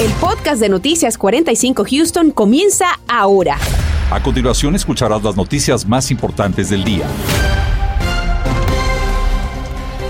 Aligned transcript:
El 0.00 0.12
podcast 0.20 0.60
de 0.60 0.68
Noticias 0.68 1.18
45 1.18 1.84
Houston 1.90 2.30
comienza 2.30 3.00
ahora. 3.08 3.56
A 4.12 4.22
continuación 4.22 4.76
escucharás 4.76 5.24
las 5.24 5.36
noticias 5.36 5.84
más 5.84 6.12
importantes 6.12 6.70
del 6.70 6.84
día. 6.84 7.04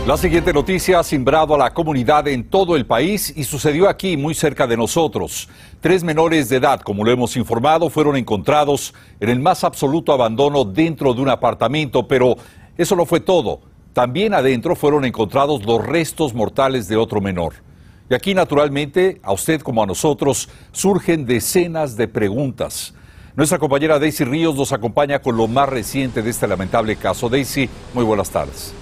La 0.07 0.19
siguiente 0.19 0.53
noticia 0.53 0.99
ha 0.99 1.03
simbrado 1.03 1.55
a 1.55 1.59
la 1.59 1.73
comunidad 1.73 2.29
en 2.29 2.51
todo 2.51 2.77
el 2.77 2.85
país 2.85 3.33
y 3.35 3.45
sucedió 3.45 3.89
aquí, 3.89 4.19
muy 4.19 4.35
cerca 4.35 4.67
de 4.67 4.77
nosotros. 4.77 5.49
Tres 5.81 6.05
menores 6.05 6.51
de 6.51 6.57
edad, 6.57 6.83
como 6.83 7.03
lo 7.03 7.11
hemos 7.11 7.35
informado, 7.39 7.89
fueron 7.89 8.19
encontrados 8.19 8.93
en 9.21 9.31
el 9.31 9.41
más 9.41 9.65
absoluto 9.65 10.13
abandono 10.13 10.67
dentro 10.67 11.15
de 11.15 11.23
un 11.23 11.31
apartamento, 11.31 12.07
pero 12.07 12.37
eso 12.77 12.95
no 12.95 13.07
fue 13.07 13.21
todo. 13.21 13.63
También 13.95 14.35
adentro 14.35 14.77
fueron 14.77 15.07
encontrados 15.07 15.65
los 15.65 15.83
restos 15.83 16.35
mortales 16.35 16.89
de 16.89 16.97
otro 16.97 17.23
menor. 17.23 17.67
Y 18.11 18.15
aquí, 18.15 18.35
naturalmente, 18.35 19.21
a 19.23 19.33
usted 19.33 19.61
como 19.61 19.83
a 19.83 19.87
nosotros, 19.87 20.49
surgen 20.73 21.27
decenas 21.27 21.97
de 21.97 22.09
preguntas. 22.09 22.95
Nuestra 23.37 23.59
compañera 23.59 23.99
Daisy 23.99 24.25
Ríos 24.25 24.57
nos 24.57 24.73
acompaña 24.73 25.21
con 25.21 25.37
lo 25.37 25.47
más 25.47 25.69
reciente 25.69 26.23
de 26.23 26.31
este 26.31 26.49
lamentable 26.49 26.97
caso. 26.97 27.29
Daisy, 27.29 27.69
muy 27.95 28.05
buenas 28.05 28.31
tardes. 28.31 28.73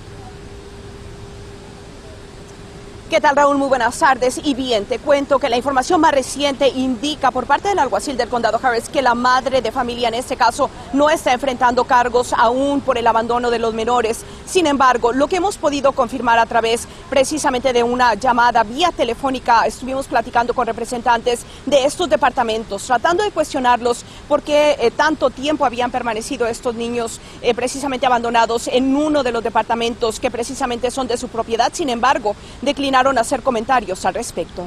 ¿Qué 3.10 3.20
tal 3.20 3.36
Raúl? 3.36 3.56
Muy 3.56 3.68
buenas 3.68 3.96
tardes. 3.96 4.40
Y 4.42 4.54
bien, 4.54 4.84
te 4.84 4.98
cuento 4.98 5.38
que 5.38 5.48
la 5.48 5.56
información 5.56 6.00
más 6.00 6.10
reciente 6.10 6.68
indica 6.68 7.30
por 7.30 7.46
parte 7.46 7.68
del 7.68 7.78
alguacil 7.78 8.16
del 8.16 8.28
condado 8.28 8.58
Harris 8.60 8.88
que 8.88 9.00
la 9.00 9.14
madre 9.14 9.62
de 9.62 9.70
familia 9.70 10.08
en 10.08 10.14
este 10.14 10.36
caso 10.36 10.70
no 10.92 11.08
está 11.08 11.32
enfrentando 11.32 11.84
cargos 11.84 12.32
aún 12.32 12.80
por 12.80 12.98
el 12.98 13.06
abandono 13.06 13.50
de 13.50 13.60
los 13.60 13.74
menores. 13.74 14.24
Sin 14.46 14.68
embargo, 14.68 15.12
lo 15.12 15.26
que 15.26 15.36
hemos 15.36 15.58
podido 15.58 15.90
confirmar 15.90 16.38
a 16.38 16.46
través 16.46 16.86
precisamente 17.10 17.72
de 17.72 17.82
una 17.82 18.14
llamada 18.14 18.62
vía 18.62 18.92
telefónica, 18.92 19.66
estuvimos 19.66 20.06
platicando 20.06 20.54
con 20.54 20.66
representantes 20.66 21.44
de 21.66 21.84
estos 21.84 22.08
departamentos, 22.08 22.84
tratando 22.86 23.24
de 23.24 23.32
cuestionarlos 23.32 24.04
por 24.28 24.42
qué 24.42 24.76
eh, 24.78 24.92
tanto 24.92 25.30
tiempo 25.30 25.64
habían 25.64 25.90
permanecido 25.90 26.46
estos 26.46 26.76
niños 26.76 27.20
eh, 27.42 27.54
precisamente 27.54 28.06
abandonados 28.06 28.68
en 28.68 28.94
uno 28.94 29.24
de 29.24 29.32
los 29.32 29.42
departamentos 29.42 30.20
que 30.20 30.30
precisamente 30.30 30.92
son 30.92 31.08
de 31.08 31.16
su 31.16 31.26
propiedad. 31.26 31.72
Sin 31.72 31.88
embargo, 31.88 32.36
declinaron 32.62 33.18
hacer 33.18 33.42
comentarios 33.42 34.04
al 34.04 34.14
respecto. 34.14 34.64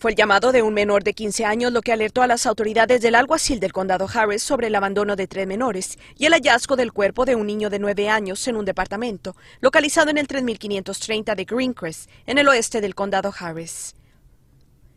Fue 0.00 0.12
el 0.12 0.16
llamado 0.16 0.50
de 0.50 0.62
un 0.62 0.72
menor 0.72 1.04
de 1.04 1.12
15 1.12 1.44
años 1.44 1.72
lo 1.72 1.82
que 1.82 1.92
alertó 1.92 2.22
a 2.22 2.26
las 2.26 2.46
autoridades 2.46 3.02
del 3.02 3.14
alguacil 3.14 3.60
del 3.60 3.74
condado 3.74 4.08
Harris 4.10 4.42
sobre 4.42 4.68
el 4.68 4.74
abandono 4.74 5.14
de 5.14 5.26
tres 5.26 5.46
menores 5.46 5.98
y 6.16 6.24
el 6.24 6.32
hallazgo 6.32 6.74
del 6.74 6.94
cuerpo 6.94 7.26
de 7.26 7.34
un 7.34 7.46
niño 7.46 7.68
de 7.68 7.78
9 7.78 8.08
años 8.08 8.48
en 8.48 8.56
un 8.56 8.64
departamento 8.64 9.36
localizado 9.60 10.08
en 10.08 10.16
el 10.16 10.26
3530 10.26 11.34
de 11.34 11.44
Greencrest, 11.44 12.08
en 12.24 12.38
el 12.38 12.48
oeste 12.48 12.80
del 12.80 12.94
condado 12.94 13.30
Harris. 13.38 13.94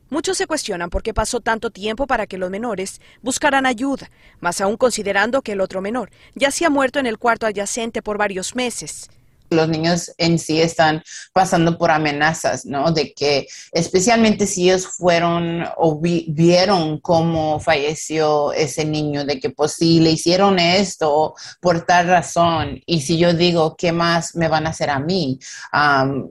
Muchos 0.09 0.37
se 0.37 0.47
cuestionan 0.47 0.89
por 0.89 1.03
qué 1.03 1.13
pasó 1.13 1.41
tanto 1.41 1.69
tiempo 1.69 2.07
para 2.07 2.25
que 2.25 2.37
los 2.37 2.49
menores 2.49 3.01
buscaran 3.21 3.65
ayuda, 3.65 4.09
más 4.39 4.61
aún 4.61 4.77
considerando 4.77 5.41
que 5.41 5.51
el 5.51 5.59
otro 5.59 5.81
menor 5.81 6.11
ya 6.33 6.49
se 6.49 6.65
ha 6.65 6.69
muerto 6.69 6.99
en 6.99 7.07
el 7.07 7.17
cuarto 7.17 7.45
adyacente 7.45 8.01
por 8.01 8.17
varios 8.17 8.55
meses 8.55 9.09
los 9.53 9.69
niños 9.69 10.11
en 10.17 10.39
sí 10.39 10.61
están 10.61 11.03
pasando 11.33 11.77
por 11.77 11.91
amenazas, 11.91 12.65
¿no? 12.65 12.91
De 12.91 13.13
que 13.13 13.47
especialmente 13.71 14.47
si 14.47 14.69
ellos 14.69 14.87
fueron 14.87 15.65
o 15.77 15.99
vieron 15.99 16.99
cómo 16.99 17.59
falleció 17.59 18.53
ese 18.53 18.85
niño, 18.85 19.25
de 19.25 19.39
que 19.39 19.49
pues 19.49 19.73
si 19.73 19.99
le 19.99 20.11
hicieron 20.11 20.59
esto 20.59 21.35
por 21.61 21.85
tal 21.85 22.07
razón 22.07 22.81
y 22.85 23.01
si 23.01 23.17
yo 23.17 23.33
digo, 23.33 23.75
¿qué 23.77 23.91
más 23.91 24.35
me 24.35 24.47
van 24.47 24.67
a 24.67 24.71
hacer 24.71 24.89
a 24.89 24.99
mí? 24.99 25.39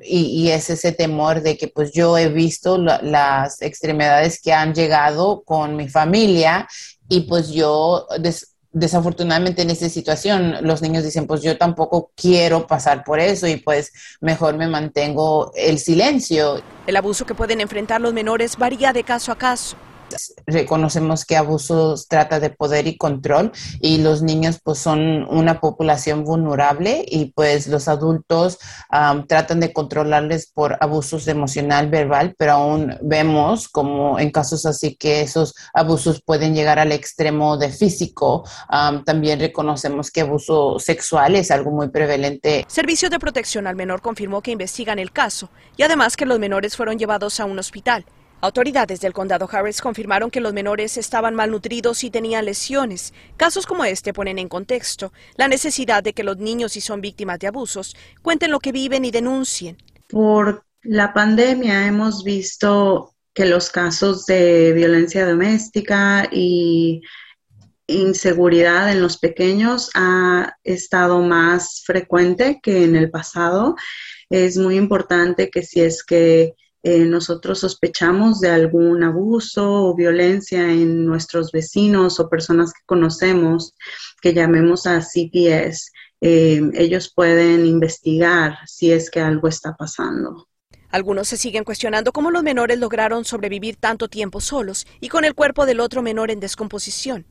y, 0.03 0.51
es 0.51 0.71
ese 0.71 0.93
temor 0.93 1.41
de 1.43 1.57
que 1.57 1.69
pues 1.69 1.93
yo 1.93 2.19
he 2.19 2.29
visto 2.29 2.79
las 2.79 3.63
extremidades 3.63 4.41
que 4.41 4.53
han 4.53 4.75
llegado 4.75 5.43
con 5.45 5.77
mi 5.77 5.89
familia 5.89 6.69
y 7.09 7.21
pues 7.23 7.49
yo 7.51 8.07
desafortunadamente 8.73 9.63
en 9.63 9.71
esta 9.71 9.89
situación 9.89 10.57
los 10.63 10.83
niños 10.83 11.05
dicen, 11.05 11.27
pues 11.27 11.43
yo 11.43 11.57
tampoco 11.59 12.11
quiero 12.17 12.67
pasar 12.67 13.05
por 13.05 13.21
eso 13.21 13.47
y 13.47 13.57
pues 13.57 13.93
mejor 14.21 14.57
me 14.57 14.67
mantengo 14.67 15.53
el 15.55 15.79
silencio. 15.79 16.63
El 16.87 16.97
abuso 16.97 17.27
que 17.27 17.35
pueden 17.35 17.61
enfrentar 17.61 18.01
los 18.01 18.13
menores 18.13 18.57
varía 18.57 18.93
de 18.93 19.05
caso 19.05 19.33
a 19.33 19.37
caso 19.37 19.77
reconocemos 20.47 21.25
que 21.25 21.37
abusos 21.37 22.09
trata 22.09 22.41
de 22.41 22.51
poder 22.51 22.87
y 22.87 22.97
control 22.97 23.53
y 23.81 23.99
los 23.99 24.23
niños 24.23 24.61
pues 24.63 24.79
son 24.79 25.25
una 25.29 25.61
población 25.61 26.25
vulnerable 26.25 27.05
y 27.07 27.33
pues 27.33 27.67
los 27.67 27.89
adultos 27.89 28.59
tratan 29.27 29.61
de 29.61 29.73
controlarles 29.73 30.51
por 30.53 30.77
abusos 30.81 31.29
emocional, 31.29 31.89
verbal, 31.89 32.35
pero 32.39 32.53
aún 32.53 32.97
vemos 33.03 33.69
como 33.69 34.19
en 34.19 34.31
casos 34.31 34.67
así 34.67 34.97
que 34.97 35.23
esos 35.23 35.55
abusos 35.75 36.23
pueden 36.25 36.55
llegar 36.55 36.79
al 36.79 36.93
extremo 36.93 37.57
de 37.57 37.71
físico. 37.71 38.45
también 39.05 39.41
reconocemos 39.41 40.11
que 40.11 40.23
abuso 40.23 40.79
sexual 40.79 41.37
es 41.37 41.51
algo 41.51 41.71
muy 41.71 41.89
prevalente. 41.89 42.65
Servicio 42.69 43.11
de 43.11 43.19
Protección 43.19 43.67
al 43.67 43.77
Menor 43.77 44.03
confirmó 44.03 44.43
que 44.43 44.51
investigan 44.51 44.99
el 44.99 45.13
caso 45.13 45.51
y 45.77 45.83
además 45.83 46.17
que 46.17 46.27
los 46.27 46.39
menores 46.39 46.77
fueron 46.77 46.99
llevados 46.99 47.41
a 47.41 47.45
un 47.45 47.59
hospital. 47.59 48.05
Autoridades 48.45 49.01
del 49.01 49.13
condado 49.13 49.49
Harris 49.49 49.81
confirmaron 49.81 50.29
que 50.29 50.41
los 50.41 50.53
menores 50.53 50.97
estaban 50.97 51.37
malnutridos 51.37 52.03
y 52.03 52.11
tenían 52.11 52.45
lesiones. 52.45 53.15
Casos 53.37 53.67
como 53.67 53.85
este 53.85 54.13
ponen 54.13 54.37
en 54.41 54.49
contexto 54.49 55.13
la 55.37 55.47
necesidad 55.47 56.03
de 56.03 56.13
que 56.13 56.25
los 56.25 56.39
niños, 56.39 56.73
si 56.73 56.81
son 56.81 57.01
víctimas 57.01 57.39
de 57.39 57.47
abusos, 57.47 57.95
cuenten 58.21 58.51
lo 58.51 58.59
que 58.59 58.73
viven 58.73 59.05
y 59.05 59.13
denuncien. 59.13 59.77
Por 60.09 60.65
la 60.83 61.13
pandemia 61.15 61.87
hemos 61.87 62.25
visto 62.25 63.15
que 63.33 63.47
los 63.47 63.71
casos 63.71 64.27
de 64.27 64.73
violencia 64.73 65.25
doméstica 65.25 66.29
y 66.33 67.01
inseguridad 67.87 68.91
en 68.91 69.03
los 69.03 69.19
pequeños 69.19 69.89
ha 69.95 70.57
estado 70.65 71.23
más 71.23 71.85
frecuente 71.87 72.59
que 72.61 72.83
en 72.83 72.97
el 72.97 73.09
pasado. 73.09 73.77
Es 74.29 74.57
muy 74.57 74.75
importante 74.75 75.49
que 75.49 75.63
si 75.63 75.81
es 75.81 76.03
que 76.03 76.57
eh, 76.83 77.05
nosotros 77.05 77.61
sospechamos 77.61 78.41
de 78.41 78.51
algún 78.51 79.03
abuso 79.05 79.85
o 79.85 79.95
violencia 79.95 80.73
en 80.73 81.05
nuestros 81.05 81.53
vecinos 81.53 82.19
o 82.19 82.29
personas 82.29 82.73
que 82.73 82.81
conocemos, 82.87 83.75
que 84.21 84.35
llamemos 84.35 84.87
a 84.87 85.01
CPS, 85.01 85.93
eh, 86.21 86.61
ellos 86.75 87.13
pueden 87.15 87.67
investigar 87.67 88.59
si 88.67 88.93
es 88.93 89.11
que 89.11 89.21
algo 89.21 89.49
está 89.49 89.77
pasando. 89.77 90.49
Algunos 90.91 91.29
se 91.29 91.37
siguen 91.37 91.65
cuestionando 91.65 92.13
cómo 92.13 92.31
los 92.31 92.43
menores 92.43 92.79
lograron 92.79 93.25
sobrevivir 93.25 93.77
tanto 93.77 94.09
tiempo 94.09 94.41
solos 94.41 94.87
y 95.01 95.09
con 95.09 95.25
el 95.25 95.35
cuerpo 95.35 95.67
del 95.67 95.81
otro 95.81 96.03
menor 96.03 96.31
en 96.31 96.39
descomposición. 96.39 97.27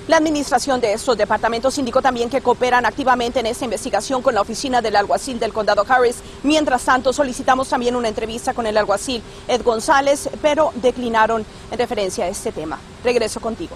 La 0.09 0.17
administración 0.17 0.81
de 0.81 0.91
estos 0.91 1.15
departamentos 1.15 1.77
indicó 1.77 2.01
también 2.01 2.31
que 2.31 2.41
cooperan 2.41 2.83
activamente 2.83 3.41
en 3.41 3.45
esta 3.45 3.65
investigación 3.65 4.23
con 4.23 4.33
la 4.33 4.41
oficina 4.41 4.81
del 4.81 4.95
alguacil 4.95 5.39
del 5.39 5.53
condado 5.53 5.85
Harris. 5.87 6.15
Mientras 6.41 6.83
tanto, 6.83 7.13
solicitamos 7.13 7.69
también 7.69 7.95
una 7.95 8.07
entrevista 8.07 8.55
con 8.55 8.65
el 8.65 8.75
alguacil 8.75 9.21
Ed 9.47 9.61
González, 9.61 10.27
pero 10.41 10.71
declinaron 10.73 11.45
en 11.69 11.77
referencia 11.77 12.25
a 12.25 12.27
este 12.27 12.51
tema. 12.51 12.79
Regreso 13.03 13.39
contigo. 13.39 13.75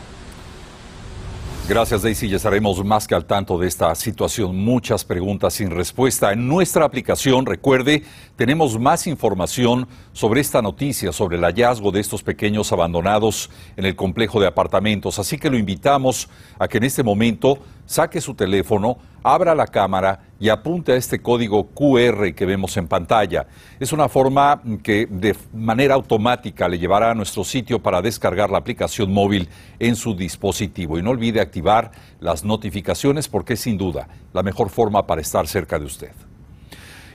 Gracias 1.66 2.02
Daisy, 2.02 2.28
ya 2.28 2.36
estaremos 2.36 2.84
más 2.84 3.08
que 3.08 3.16
al 3.16 3.24
tanto 3.24 3.58
de 3.58 3.70
esta 3.70 3.96
situación. 3.96 4.58
Muchas 4.58 5.06
preguntas 5.06 5.54
sin 5.54 5.72
respuesta. 5.72 6.34
En 6.34 6.46
nuestra 6.46 6.84
aplicación, 6.84 7.46
recuerde, 7.46 8.04
tenemos 8.36 8.78
más 8.78 9.08
información 9.08 9.88
sobre 10.12 10.42
esta 10.42 10.62
noticia, 10.62 11.14
sobre 11.14 11.38
el 11.38 11.44
hallazgo 11.44 11.94
de 11.94 12.02
estos 12.02 12.22
pequeños 12.22 12.74
abandonados 12.74 13.50
en 13.78 13.86
el 13.86 13.96
complejo 13.96 14.42
de 14.42 14.48
apartamentos. 14.48 15.20
Así 15.20 15.38
que 15.38 15.50
lo 15.50 15.58
invitamos 15.58 16.28
a 16.60 16.68
que 16.68 16.80
en 16.80 16.84
este 16.84 17.02
momento 17.02 17.60
saque 17.86 18.22
su 18.22 18.34
teléfono, 18.34 18.98
abra 19.24 19.56
la 19.56 19.68
cámara 19.68 20.20
y 20.40 20.50
apunte 20.50 20.92
a 20.92 20.96
este 20.96 21.20
código 21.20 21.68
QR 21.68 22.34
que 22.34 22.46
vemos 22.46 22.76
en 22.78 22.88
pantalla. 22.88 23.48
Es 23.80 23.94
una 23.94 24.10
forma 24.10 24.62
que 24.84 25.08
de 25.10 25.36
manera 25.54 25.96
automática 25.96 26.68
le 26.68 26.80
llevará 26.80 27.12
a 27.12 27.16
nuestro 27.16 27.44
sitio 27.44 27.80
para 27.80 28.02
descargar 28.02 28.50
la 28.50 28.58
aplicación 28.58 29.12
móvil 29.12 29.48
en 29.80 29.96
su 29.96 30.16
dispositivo. 30.16 30.98
Y 30.98 31.04
no 31.04 31.12
olvide 31.12 31.42
activar 31.42 31.92
las 32.20 32.44
notificaciones 32.44 33.28
porque 33.28 33.54
es 33.54 33.62
sin 33.62 33.78
duda 33.78 34.08
la 34.34 34.44
mejor 34.44 34.70
forma 34.70 35.06
para 35.08 35.22
estar 35.22 35.48
cerca 35.48 35.80
de 35.80 35.86
usted. 35.86 36.12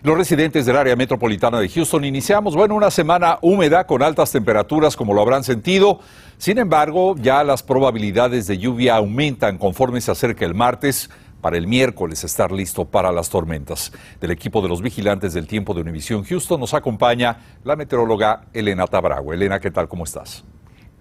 Los 0.02 0.16
residentes 0.16 0.64
del 0.64 0.76
área 0.76 0.94
metropolitana 0.94 1.58
de 1.58 1.68
Houston 1.68 2.04
iniciamos, 2.04 2.54
bueno, 2.54 2.76
una 2.76 2.90
semana 2.90 3.38
húmeda 3.42 3.84
con 3.84 4.00
altas 4.00 4.30
temperaturas 4.30 4.96
como 4.96 5.12
lo 5.12 5.20
habrán 5.20 5.42
sentido. 5.42 5.98
Sin 6.36 6.58
embargo, 6.58 7.16
ya 7.16 7.42
las 7.42 7.64
probabilidades 7.64 8.46
de 8.46 8.58
lluvia 8.58 8.94
aumentan 8.94 9.58
conforme 9.58 10.00
se 10.00 10.12
acerca 10.12 10.44
el 10.44 10.54
martes 10.54 11.10
para 11.40 11.56
el 11.56 11.66
miércoles 11.66 12.22
estar 12.22 12.52
listo 12.52 12.84
para 12.84 13.10
las 13.10 13.28
tormentas. 13.28 13.92
Del 14.20 14.30
equipo 14.30 14.62
de 14.62 14.68
los 14.68 14.82
vigilantes 14.82 15.34
del 15.34 15.48
tiempo 15.48 15.74
de 15.74 15.80
Univisión 15.80 16.22
Houston 16.22 16.60
nos 16.60 16.74
acompaña 16.74 17.38
la 17.64 17.74
meteoróloga 17.74 18.42
Elena 18.52 18.86
Tabragua. 18.86 19.34
Elena, 19.34 19.58
¿qué 19.58 19.72
tal? 19.72 19.88
¿Cómo 19.88 20.04
estás? 20.04 20.44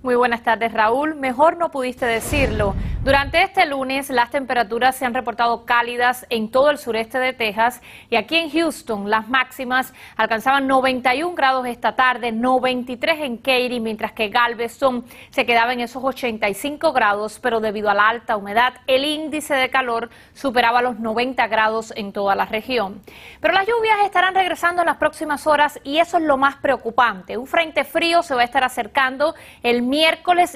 Muy 0.04 0.14
buenas 0.14 0.44
tardes, 0.44 0.74
Raúl. 0.74 1.16
Mejor 1.16 1.58
no 1.58 1.72
pudiste 1.72 2.06
decirlo. 2.06 2.76
Durante 3.04 3.42
este 3.42 3.66
lunes, 3.66 4.10
las 4.12 4.30
temperaturas 4.30 4.96
se 4.96 5.06
han 5.06 5.14
reportado 5.14 5.66
cálidas 5.66 6.28
en 6.30 6.52
todo 6.52 6.70
el 6.70 6.78
sureste 6.78 7.18
de 7.18 7.34
Texas 7.34 7.82
y 8.10 8.16
aquí 8.16 8.36
en 8.36 8.52
Houston 8.52 9.10
las 9.10 9.28
máximas 9.28 9.94
alcanzaban 10.18 10.68
91 10.68 11.34
grados 11.34 11.66
esta 11.66 11.96
tarde, 11.96 12.32
93 12.32 13.22
en 13.22 13.38
Katy, 13.38 13.80
mientras 13.80 14.12
que 14.12 14.30
Galveston 14.30 15.06
se 15.32 15.46
quedaba 15.46 15.74
en 15.74 15.80
esos 15.80 16.04
85 16.04 16.92
grados, 16.92 17.40
pero 17.42 17.60
debido 17.60 17.90
a 17.90 17.94
la 17.94 18.10
alta 18.10 18.38
humedad, 18.38 18.74
el 18.86 19.04
índice 19.06 19.56
de 19.56 19.70
calor 19.70 20.10
superaba 20.34 20.82
los 20.82 21.00
90 21.00 21.48
grados 21.48 21.92
en 21.96 22.12
toda 22.12 22.36
la 22.36 22.46
región. 22.46 23.02
Pero 23.40 23.54
las 23.54 23.66
lluvias 23.66 24.00
estarán 24.04 24.36
regresando 24.36 24.82
en 24.84 24.88
las 24.88 24.98
próximas 24.98 25.48
horas 25.48 25.80
y 25.84 25.98
eso 26.00 26.18
es 26.18 26.24
lo 26.24 26.38
más 26.38 26.58
preocupante. 26.58 27.38
Un 27.38 27.48
frente 27.48 27.84
frío 27.84 28.22
se 28.22 28.36
va 28.36 28.42
a 28.42 28.46
estar 28.46 28.64
acercando 28.64 29.34
el 29.64 29.88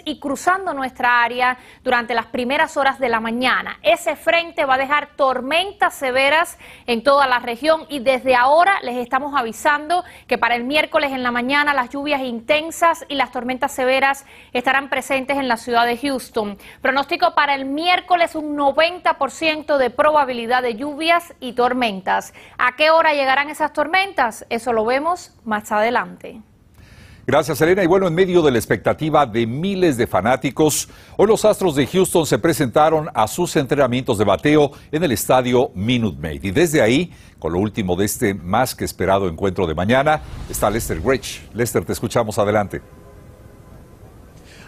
y 0.05 0.19
cruzando 0.19 0.73
nuestra 0.73 1.23
área 1.23 1.57
durante 1.83 2.13
las 2.13 2.27
primeras 2.27 2.77
horas 2.77 2.99
de 2.99 3.09
la 3.09 3.19
mañana. 3.19 3.79
Ese 3.81 4.15
frente 4.15 4.65
va 4.65 4.75
a 4.75 4.77
dejar 4.77 5.15
tormentas 5.15 5.95
severas 5.95 6.59
en 6.85 7.03
toda 7.03 7.25
la 7.25 7.39
región 7.39 7.85
y 7.89 7.99
desde 7.99 8.35
ahora 8.35 8.79
les 8.83 8.97
estamos 8.97 9.33
avisando 9.35 10.03
que 10.27 10.37
para 10.37 10.55
el 10.55 10.63
miércoles 10.63 11.11
en 11.11 11.23
la 11.23 11.31
mañana 11.31 11.73
las 11.73 11.89
lluvias 11.89 12.21
intensas 12.21 13.03
y 13.07 13.15
las 13.15 13.31
tormentas 13.31 13.71
severas 13.71 14.25
estarán 14.53 14.89
presentes 14.89 15.37
en 15.37 15.47
la 15.47 15.57
ciudad 15.57 15.85
de 15.85 15.97
Houston. 15.97 16.57
Pronóstico 16.81 17.33
para 17.33 17.55
el 17.55 17.65
miércoles 17.65 18.35
un 18.35 18.55
90% 18.55 19.77
de 19.77 19.89
probabilidad 19.89 20.61
de 20.61 20.75
lluvias 20.75 21.33
y 21.39 21.53
tormentas. 21.53 22.33
¿A 22.57 22.75
qué 22.75 22.91
hora 22.91 23.13
llegarán 23.13 23.49
esas 23.49 23.73
tormentas? 23.73 24.45
Eso 24.49 24.71
lo 24.71 24.85
vemos 24.85 25.33
más 25.43 25.71
adelante. 25.71 26.41
Gracias, 27.25 27.61
Elena. 27.61 27.83
Y 27.83 27.87
bueno, 27.87 28.07
en 28.07 28.15
medio 28.15 28.41
de 28.41 28.51
la 28.51 28.57
expectativa 28.57 29.25
de 29.25 29.45
miles 29.45 29.97
de 29.97 30.07
fanáticos, 30.07 30.89
hoy 31.17 31.27
los 31.27 31.45
Astros 31.45 31.75
de 31.75 31.85
Houston 31.85 32.25
se 32.25 32.39
presentaron 32.39 33.09
a 33.13 33.27
sus 33.27 33.55
entrenamientos 33.55 34.17
de 34.17 34.25
bateo 34.25 34.71
en 34.91 35.03
el 35.03 35.11
estadio 35.11 35.71
Minute 35.75 36.17
Maid. 36.19 36.43
Y 36.43 36.51
desde 36.51 36.81
ahí, 36.81 37.11
con 37.37 37.53
lo 37.53 37.59
último 37.59 37.95
de 37.95 38.05
este 38.05 38.33
más 38.33 38.73
que 38.73 38.85
esperado 38.85 39.27
encuentro 39.27 39.67
de 39.67 39.75
mañana, 39.75 40.21
está 40.49 40.69
Lester 40.69 40.99
Grich. 40.99 41.41
Lester, 41.53 41.85
te 41.85 41.93
escuchamos 41.93 42.39
adelante. 42.39 43.00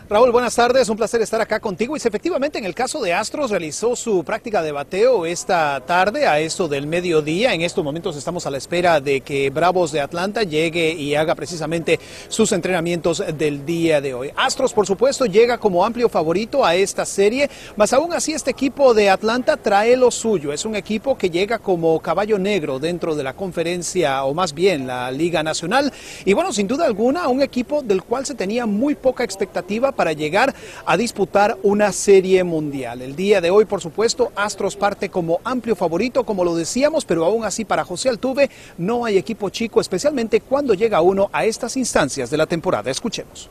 Raúl, 0.09 0.33
buenas 0.33 0.53
tardes, 0.53 0.89
un 0.89 0.97
placer 0.97 1.21
estar 1.21 1.39
acá 1.39 1.61
contigo. 1.61 1.95
Y 1.95 1.97
efectivamente, 1.97 2.59
en 2.59 2.65
el 2.65 2.75
caso 2.75 3.01
de 3.01 3.13
Astros, 3.13 3.49
realizó 3.49 3.95
su 3.95 4.21
práctica 4.25 4.61
de 4.61 4.73
bateo 4.73 5.25
esta 5.25 5.81
tarde 5.87 6.27
a 6.27 6.41
eso 6.41 6.67
del 6.67 6.87
mediodía. 6.87 7.53
En 7.53 7.61
estos 7.61 7.85
momentos 7.85 8.17
estamos 8.17 8.45
a 8.45 8.51
la 8.51 8.57
espera 8.57 8.99
de 8.99 9.21
que 9.21 9.49
Bravos 9.49 9.93
de 9.93 10.01
Atlanta 10.01 10.43
llegue 10.43 10.91
y 10.91 11.15
haga 11.15 11.35
precisamente 11.35 12.01
sus 12.27 12.51
entrenamientos 12.51 13.23
del 13.37 13.65
día 13.65 14.01
de 14.01 14.13
hoy. 14.13 14.31
Astros, 14.35 14.73
por 14.73 14.85
supuesto, 14.85 15.25
llega 15.25 15.57
como 15.57 15.85
amplio 15.85 16.09
favorito 16.09 16.65
a 16.65 16.75
esta 16.75 17.05
serie, 17.05 17.49
más 17.77 17.93
aún 17.93 18.11
así 18.11 18.33
este 18.33 18.51
equipo 18.51 18.93
de 18.93 19.09
Atlanta 19.09 19.55
trae 19.55 19.95
lo 19.95 20.11
suyo. 20.11 20.51
Es 20.51 20.65
un 20.65 20.75
equipo 20.75 21.17
que 21.17 21.29
llega 21.29 21.59
como 21.59 21.97
caballo 22.01 22.37
negro 22.37 22.77
dentro 22.77 23.15
de 23.15 23.23
la 23.23 23.33
conferencia, 23.33 24.25
o 24.25 24.33
más 24.33 24.53
bien 24.53 24.85
la 24.85 25.09
Liga 25.11 25.43
Nacional. 25.43 25.93
Y 26.25 26.33
bueno, 26.33 26.51
sin 26.51 26.67
duda 26.67 26.85
alguna, 26.85 27.29
un 27.29 27.41
equipo 27.41 27.81
del 27.81 28.03
cual 28.03 28.25
se 28.25 28.35
tenía 28.35 28.65
muy 28.65 28.95
poca 28.95 29.23
expectativa 29.23 29.92
para 29.93 30.13
llegar 30.13 30.53
a 30.85 30.97
disputar 30.97 31.57
una 31.63 31.91
serie 31.91 32.43
mundial. 32.43 33.01
El 33.01 33.15
día 33.15 33.41
de 33.41 33.49
hoy, 33.49 33.65
por 33.65 33.81
supuesto, 33.81 34.31
Astros 34.35 34.75
parte 34.75 35.09
como 35.09 35.39
amplio 35.43 35.75
favorito, 35.75 36.23
como 36.23 36.43
lo 36.43 36.55
decíamos, 36.55 37.05
pero 37.05 37.25
aún 37.25 37.45
así 37.45 37.65
para 37.65 37.83
José 37.83 38.09
Altuve 38.09 38.49
no 38.77 39.05
hay 39.05 39.17
equipo 39.17 39.49
chico, 39.49 39.81
especialmente 39.81 40.41
cuando 40.41 40.73
llega 40.73 41.01
uno 41.01 41.29
a 41.31 41.45
estas 41.45 41.77
instancias 41.77 42.29
de 42.29 42.37
la 42.37 42.45
temporada. 42.45 42.91
Escuchemos. 42.91 43.49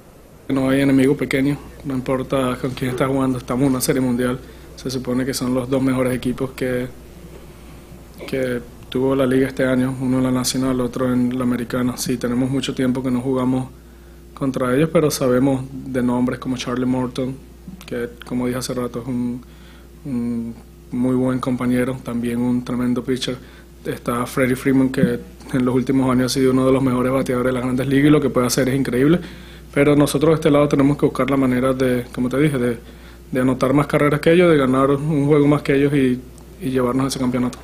No 0.49 0.69
hay 0.69 0.81
enemigo 0.81 1.17
pequeño, 1.17 1.57
no 1.85 1.95
importa 1.95 2.59
con 2.61 2.73
quién 2.73 2.91
está 2.91 3.07
jugando, 3.07 3.39
estamos 3.39 3.65
en 3.65 3.71
una 3.71 3.81
serie 3.81 4.01
mundial. 4.01 4.39
Se 4.77 4.91
supone 4.91 5.25
que 5.25 5.33
son 5.35 5.55
los 5.55 5.71
dos 5.71 5.83
mejores 5.83 6.15
equipos 6.15 6.51
que, 6.51 6.89
que 8.27 8.61
tuvo 8.89 9.15
la 9.15 9.25
liga 9.25 9.49
este 9.49 9.65
año, 9.65 9.97
uno 10.01 10.19
en 10.19 10.25
la 10.25 10.31
nacional, 10.31 10.81
otro 10.81 11.13
en 11.13 11.39
la 11.39 11.45
americana. 11.45 11.97
Sí, 11.97 12.17
tenemos 12.19 12.51
mucho 12.51 12.75
tiempo 12.75 13.03
que 13.03 13.11
no 13.11 13.21
jugamos 13.21 13.69
contra 14.43 14.75
ellos, 14.75 14.91
pero 14.93 15.09
sabemos 15.09 15.63
de 15.71 16.03
nombres 16.03 16.41
como 16.41 16.57
Charlie 16.57 16.85
Morton, 16.85 17.37
que 17.87 18.09
como 18.27 18.49
dije 18.49 18.59
hace 18.59 18.75
rato 18.75 19.01
es 19.01 19.07
un, 19.07 19.41
muy 20.91 21.15
buen 21.15 21.39
compañero, 21.39 21.97
también 22.03 22.41
un 22.41 22.65
tremendo 22.65 23.05
pitcher. 23.05 23.37
Está 23.85 24.27
Freddie 24.27 24.57
Freeman, 24.57 24.89
que 24.89 25.21
en 25.53 25.65
los 25.65 25.73
últimos 25.73 26.11
años 26.11 26.33
ha 26.33 26.35
sido 26.41 26.51
uno 26.51 26.67
de 26.67 26.73
los 26.73 26.83
mejores 26.83 27.13
bateadores 27.13 27.51
de 27.51 27.53
las 27.53 27.63
grandes 27.63 27.87
ligas 27.87 28.09
y 28.09 28.11
lo 28.11 28.21
que 28.21 28.31
puede 28.31 28.49
hacer 28.49 28.69
es 28.69 28.75
increíble. 28.75 29.21
Pero 29.73 29.95
nosotros 29.95 30.31
de 30.31 30.35
este 30.35 30.51
lado 30.51 30.67
tenemos 30.67 30.99
que 30.99 31.07
buscar 31.07 31.31
la 31.31 31.37
manera 31.37 31.73
de, 31.73 32.05
como 32.13 32.29
te 32.29 32.39
dije, 32.39 32.59
de, 32.59 33.41
anotar 33.41 33.73
más 33.73 33.87
carreras 33.87 34.19
que 34.19 34.33
ellos, 34.33 34.51
de 34.51 34.57
ganar 34.57 34.91
un 34.91 35.27
juego 35.27 35.47
más 35.47 35.63
que 35.63 35.77
ellos 35.77 35.95
y, 35.95 36.21
y 36.61 36.71
llevarnos 36.71 37.07
ese 37.07 37.21
campeonato. 37.21 37.61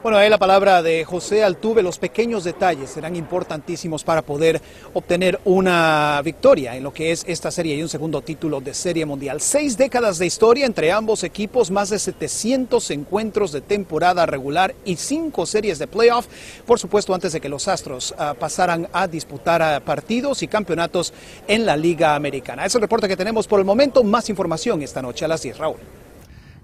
Bueno, 0.00 0.16
ahí 0.16 0.30
la 0.30 0.38
palabra 0.38 0.80
de 0.80 1.04
José 1.04 1.42
Altuve, 1.42 1.82
los 1.82 1.98
pequeños 1.98 2.44
detalles 2.44 2.88
serán 2.88 3.16
importantísimos 3.16 4.04
para 4.04 4.22
poder 4.22 4.62
obtener 4.94 5.40
una 5.44 6.22
victoria 6.24 6.76
en 6.76 6.84
lo 6.84 6.92
que 6.92 7.10
es 7.10 7.24
esta 7.26 7.50
serie 7.50 7.74
y 7.74 7.82
un 7.82 7.88
segundo 7.88 8.22
título 8.22 8.60
de 8.60 8.74
Serie 8.74 9.04
Mundial. 9.06 9.40
Seis 9.40 9.76
décadas 9.76 10.18
de 10.18 10.26
historia 10.26 10.66
entre 10.66 10.92
ambos 10.92 11.24
equipos, 11.24 11.72
más 11.72 11.90
de 11.90 11.98
700 11.98 12.92
encuentros 12.92 13.50
de 13.50 13.60
temporada 13.60 14.24
regular 14.24 14.72
y 14.84 14.94
cinco 14.94 15.46
series 15.46 15.80
de 15.80 15.88
playoff, 15.88 16.28
por 16.64 16.78
supuesto 16.78 17.12
antes 17.12 17.32
de 17.32 17.40
que 17.40 17.48
los 17.48 17.66
Astros 17.66 18.14
uh, 18.16 18.36
pasaran 18.36 18.88
a 18.92 19.08
disputar 19.08 19.60
uh, 19.60 19.84
partidos 19.84 20.44
y 20.44 20.48
campeonatos 20.48 21.12
en 21.48 21.66
la 21.66 21.76
Liga 21.76 22.14
Americana. 22.14 22.64
Es 22.64 22.74
el 22.76 22.82
reporte 22.82 23.08
que 23.08 23.16
tenemos 23.16 23.48
por 23.48 23.58
el 23.58 23.66
momento, 23.66 24.04
más 24.04 24.30
información 24.30 24.80
esta 24.80 25.02
noche 25.02 25.24
a 25.24 25.28
las 25.28 25.42
10. 25.42 25.58
Raúl. 25.58 25.78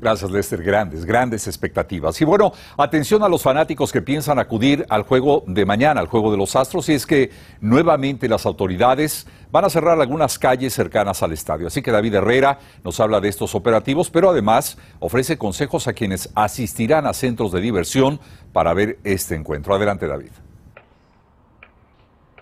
Gracias, 0.04 0.30
Lester. 0.30 0.62
Grandes, 0.62 1.06
grandes 1.06 1.46
expectativas. 1.46 2.20
Y 2.20 2.26
bueno, 2.26 2.52
atención 2.76 3.22
a 3.22 3.28
los 3.30 3.40
fanáticos 3.42 3.90
que 3.90 4.02
piensan 4.02 4.38
acudir 4.38 4.84
al 4.90 5.04
juego 5.04 5.44
de 5.46 5.64
mañana, 5.64 5.98
al 5.98 6.08
juego 6.08 6.30
de 6.30 6.36
los 6.36 6.54
Astros, 6.56 6.90
y 6.90 6.92
es 6.92 7.06
que 7.06 7.30
nuevamente 7.62 8.28
las 8.28 8.44
autoridades 8.44 9.26
van 9.50 9.64
a 9.64 9.70
cerrar 9.70 9.98
algunas 9.98 10.38
calles 10.38 10.74
cercanas 10.74 11.22
al 11.22 11.32
estadio. 11.32 11.68
Así 11.68 11.80
que 11.80 11.90
David 11.90 12.16
Herrera 12.16 12.58
nos 12.84 13.00
habla 13.00 13.18
de 13.18 13.30
estos 13.30 13.54
operativos, 13.54 14.10
pero 14.10 14.28
además 14.28 14.76
ofrece 14.98 15.38
consejos 15.38 15.88
a 15.88 15.94
quienes 15.94 16.28
asistirán 16.34 17.06
a 17.06 17.14
centros 17.14 17.50
de 17.50 17.62
diversión 17.62 18.20
para 18.52 18.74
ver 18.74 18.98
este 19.04 19.34
encuentro. 19.34 19.74
Adelante, 19.74 20.06
David. 20.06 20.32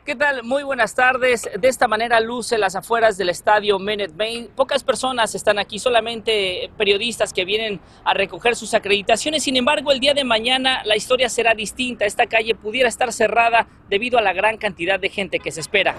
¿Qué 0.04 0.16
tal? 0.16 0.42
Muy 0.42 0.64
buenas 0.64 0.96
tardes. 0.96 1.48
De 1.60 1.68
esta 1.68 1.86
manera 1.86 2.18
luce 2.18 2.58
las 2.58 2.74
afueras 2.74 3.16
del 3.16 3.28
estadio 3.28 3.78
Minute 3.78 4.12
Maid. 4.16 4.48
Pocas 4.48 4.82
personas 4.82 5.36
están 5.36 5.60
aquí, 5.60 5.78
solamente 5.78 6.72
periodistas 6.76 7.32
que 7.32 7.44
vienen 7.44 7.80
a 8.02 8.12
recoger 8.12 8.56
sus 8.56 8.74
acreditaciones. 8.74 9.44
Sin 9.44 9.56
embargo, 9.56 9.92
el 9.92 10.00
día 10.00 10.12
de 10.12 10.24
mañana 10.24 10.82
la 10.86 10.96
historia 10.96 11.28
será 11.28 11.54
distinta. 11.54 12.04
Esta 12.04 12.26
calle 12.26 12.56
pudiera 12.56 12.88
estar 12.88 13.12
cerrada 13.12 13.68
debido 13.88 14.18
a 14.18 14.22
la 14.22 14.32
gran 14.32 14.56
cantidad 14.56 14.98
de 14.98 15.08
gente 15.08 15.38
que 15.38 15.52
se 15.52 15.60
espera. 15.60 15.94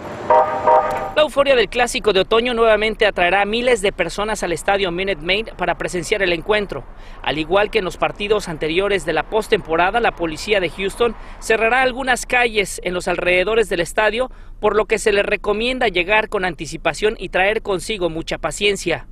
La 1.15 1.22
euforia 1.22 1.55
del 1.55 1.70
clásico 1.70 2.12
de 2.12 2.22
otoño 2.22 2.55
nuevamente 2.55 3.05
atraerá 3.05 3.43
a 3.43 3.46
miles 3.46 3.84
de 3.84 3.91
personas 3.91 4.41
al 4.41 4.51
estadio 4.51 4.91
Minute 4.91 5.22
Maid 5.22 5.50
para 5.55 5.77
presenciar 5.77 6.24
el 6.24 6.34
encuentro. 6.34 6.84
Al 7.22 7.38
igual 7.38 7.70
que 7.70 7.77
en 7.77 7.86
los 7.86 7.98
partidos 7.98 8.50
anteriores 8.50 9.05
de 9.05 9.13
la 9.13 9.22
postemporada, 9.22 10.00
la 10.00 10.13
policía 10.13 10.60
de 10.60 10.72
Houston 10.72 11.13
cerrará 11.39 11.84
algunas 11.84 12.25
calles 12.25 12.82
en 12.84 12.96
los 12.96 13.08
alrededores 13.08 13.70
del 13.70 13.82
estadio 13.82 14.32
por 14.60 14.75
lo 14.75 14.86
que 14.86 14.98
se 14.98 15.13
les 15.13 15.24
recomienda 15.24 15.88
llegar 15.88 16.29
con 16.29 16.46
anticipación 16.46 17.15
y 17.20 17.29
traer 17.29 17.62
consigo 17.62 18.10
mucha 18.10 18.39
paciencia. 18.39 19.05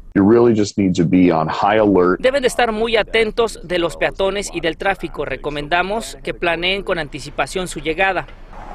Deben 2.20 2.42
de 2.42 2.48
estar 2.48 2.72
muy 2.72 2.98
atentos 2.98 3.60
de 3.64 3.78
los 3.78 3.96
peatones 3.96 4.50
y 4.52 4.60
del 4.60 4.76
tráfico. 4.76 5.24
Recomendamos 5.24 6.18
que 6.24 6.34
planeen 6.34 6.82
con 6.82 6.98
anticipación 6.98 7.68
su 7.68 7.80
llegada. 7.80 8.26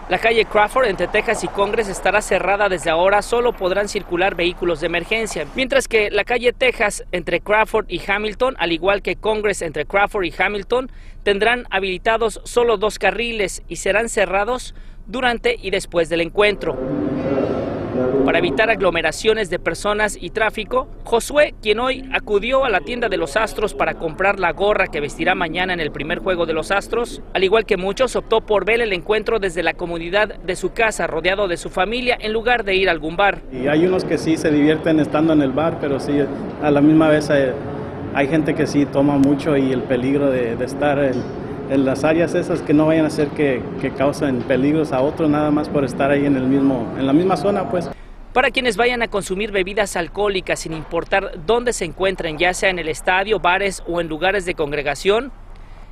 La 0.09 0.19
calle 0.19 0.45
Crawford 0.45 0.87
entre 0.87 1.09
Texas 1.09 1.43
y 1.43 1.49
Congress 1.49 1.89
estará 1.89 2.23
cerrada 2.23 2.69
desde 2.69 2.91
ahora, 2.91 3.23
solo 3.23 3.53
podrán 3.53 3.89
circular 3.89 4.37
vehículos 4.37 4.81
de 4.81 4.87
emergencia, 4.87 5.49
mientras 5.57 5.89
que 5.89 6.13
la 6.13 6.23
calle 6.23 6.53
Texas 6.53 7.05
entre 7.11 7.41
Crawford 7.41 7.87
y 7.89 8.01
Hamilton, 8.07 8.55
al 8.61 8.71
igual 8.71 9.03
que 9.03 9.17
Congress 9.17 9.63
entre 9.63 9.85
Crawford 9.85 10.27
y 10.27 10.33
Hamilton, 10.39 10.93
tendrán 11.25 11.67
habilitados 11.71 12.41
solo 12.45 12.77
dos 12.77 13.01
carriles 13.01 13.65
y 13.67 13.77
serán 13.77 14.09
cerrados 14.09 14.77
durante 15.07 15.57
y 15.61 15.71
después 15.71 16.09
del 16.09 16.21
encuentro. 16.21 16.77
Para 18.27 18.41
evitar 18.41 18.71
aglomeraciones 18.71 19.51
de 19.51 19.61
personas 19.61 20.19
y 20.21 20.31
tráfico, 20.31 20.89
Josué, 21.05 21.55
quien 21.63 21.79
hoy 21.79 22.11
acudió 22.13 22.65
a 22.65 22.69
la 22.69 22.81
tienda 22.81 23.09
de 23.09 23.17
los 23.17 23.37
Astros 23.37 23.73
para 23.73 23.95
comprar 23.95 24.41
la 24.41 24.51
gorra 24.51 24.89
que 24.89 24.99
vestirá 24.99 25.37
mañana 25.37 25.73
en 25.73 25.79
el 25.79 25.93
primer 25.93 26.19
juego 26.19 26.45
de 26.45 26.53
los 26.53 26.73
Astros, 26.73 27.23
al 27.35 27.45
igual 27.45 27.67
que 27.67 27.77
muchos, 27.77 28.17
optó 28.17 28.41
por 28.41 28.65
ver 28.65 28.81
el 28.81 28.93
encuentro 28.93 29.39
desde 29.39 29.63
la 29.63 29.75
comunidad 29.75 30.41
de 30.41 30.57
su 30.57 30.73
casa, 30.73 31.07
rodeado 31.07 31.47
de 31.47 31.57
su 31.57 31.71
familia, 31.71 32.19
en 32.21 32.33
lugar 32.33 32.65
de 32.65 32.75
ir 32.75 32.89
a 32.89 32.91
algún 32.91 33.17
bar. 33.17 33.43
Y 33.53 33.69
hay 33.69 33.87
unos 33.87 34.05
que 34.05 34.19
sí 34.19 34.37
se 34.37 34.51
divierten 34.51 34.99
estando 34.99 35.33
en 35.33 35.43
el 35.43 35.53
bar, 35.53 35.79
pero 35.81 36.01
sí, 36.01 36.19
a 36.61 36.71
la 36.73 36.81
misma 36.81 37.07
vez 37.07 37.31
hay, 37.31 37.53
hay 38.13 38.27
gente 38.27 38.57
que 38.57 38.67
sí 38.67 38.87
toma 38.87 39.19
mucho 39.19 39.57
y 39.57 39.71
el 39.71 39.83
peligro 39.83 40.33
de, 40.33 40.55
estar 40.65 40.99
en, 40.99 41.85
las 41.85 42.03
áreas 42.03 42.35
esas 42.35 42.61
que 42.61 42.75
no 42.75 42.87
vayan 42.87 43.05
a 43.05 43.07
hacer 43.07 43.29
que, 43.29 43.63
que 43.81 43.93
causen 43.93 44.41
peligros 44.41 44.93
a 44.93 45.01
otros 45.01 45.31
nada 45.31 45.53
más 45.53 45.69
por 45.69 45.85
estar 45.85 46.11
ahí 46.11 46.27
en, 46.27 46.35
el 46.35 46.49
mismo, 46.49 46.93
en 46.99 47.07
la 47.07 47.13
misma 47.13 47.37
zona, 47.37 47.71
pues. 47.71 47.89
Para 48.37 48.51
quienes 48.51 48.77
vayan 48.77 49.01
a 49.01 49.09
consumir 49.09 49.51
bebidas 49.51 49.97
alcohólicas 49.97 50.61
sin 50.61 50.75
importar 50.75 51.47
dónde 51.47 51.73
se 51.73 51.87
encuentren, 51.87 52.37
ya 52.37 52.53
sea 52.53 52.69
en 52.69 52.79
el 52.79 52.91
estadio, 52.91 53.41
bares 53.41 53.83
o 53.89 53.99
en 53.99 54.09
lugares 54.09 54.45
de 54.45 54.55
congregación, 54.55 55.33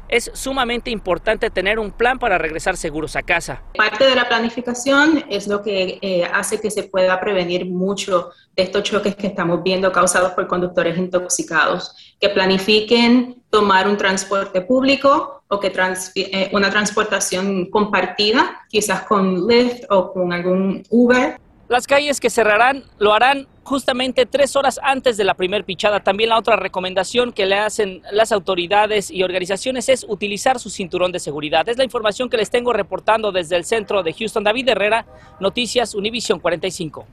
es 0.09 0.31
sumamente 0.35 0.91
importante 0.91 1.49
tener 1.49 1.79
un 1.79 1.91
plan 1.91 2.19
para 2.19 2.37
regresar 2.37 2.77
seguros 2.77 3.17
a 3.17 3.23
casa. 3.23 3.63
Parte 3.75 4.05
de 4.05 4.15
la 4.15 4.29
planificación 4.29 5.25
es 5.31 5.49
lo 5.49 5.63
que 5.63 5.99
eh, 6.03 6.29
hace 6.35 6.61
que 6.61 6.71
se 6.71 6.83
pueda 6.83 7.19
prevenir 7.19 7.65
mucho 7.65 8.29
de 8.55 8.65
estos 8.65 8.83
choques 8.83 9.17
que 9.17 9.29
estamos 9.29 9.63
viendo 9.63 9.91
causados 9.91 10.33
por 10.33 10.47
conductores 10.47 10.99
intoxicados, 10.99 11.97
que 12.21 12.29
planifiquen 12.29 13.43
tomar 13.49 13.89
un 13.89 13.97
transporte 13.97 14.61
público 14.61 15.43
o 15.49 15.61
que 15.61 15.71
trans, 15.71 16.13
eh, 16.15 16.51
una 16.53 16.69
transportación 16.69 17.71
compartida, 17.71 18.67
quizás 18.69 19.05
con 19.05 19.47
Lyft 19.47 19.85
o 19.89 20.13
con 20.13 20.31
algún 20.31 20.83
Uber. 20.91 21.39
Las 21.69 21.87
calles 21.87 22.21
que 22.21 22.29
cerrarán 22.29 22.85
lo 22.99 23.15
harán 23.15 23.47
justamente 23.63 24.27
tres 24.27 24.55
horas 24.55 24.79
antes 24.83 25.17
de 25.17 25.25
la 25.25 25.33
primer 25.33 25.65
pichada. 25.65 26.01
También 26.01 26.29
la 26.29 26.39
otra 26.39 26.57
recomendación 26.57 27.33
que 27.33 27.47
le 27.47 27.57
hacen 27.57 28.03
las 28.13 28.33
autoridades 28.33 29.11
y 29.11 29.23
organizaciones 29.23 29.89
es 29.89 30.05
utilizar 30.07 30.59
su 30.59 30.69
cinturón 30.69 31.11
de 31.11 31.21
seguridad. 31.21 31.67
Es 31.69 31.79
la 31.79 31.85
información 31.85 32.29
que 32.29 32.37
les 32.37 32.51
tengo 32.51 32.75
reportando 32.75 33.33
desde 33.33 33.57
el 33.57 33.65
centro 33.65 34.03
de 34.03 34.13
Houston. 34.13 34.45
David 34.45 34.69
Herrera, 34.69 35.07
Noticias 35.41 35.95
Univision 35.95 36.39
45. 36.39 37.07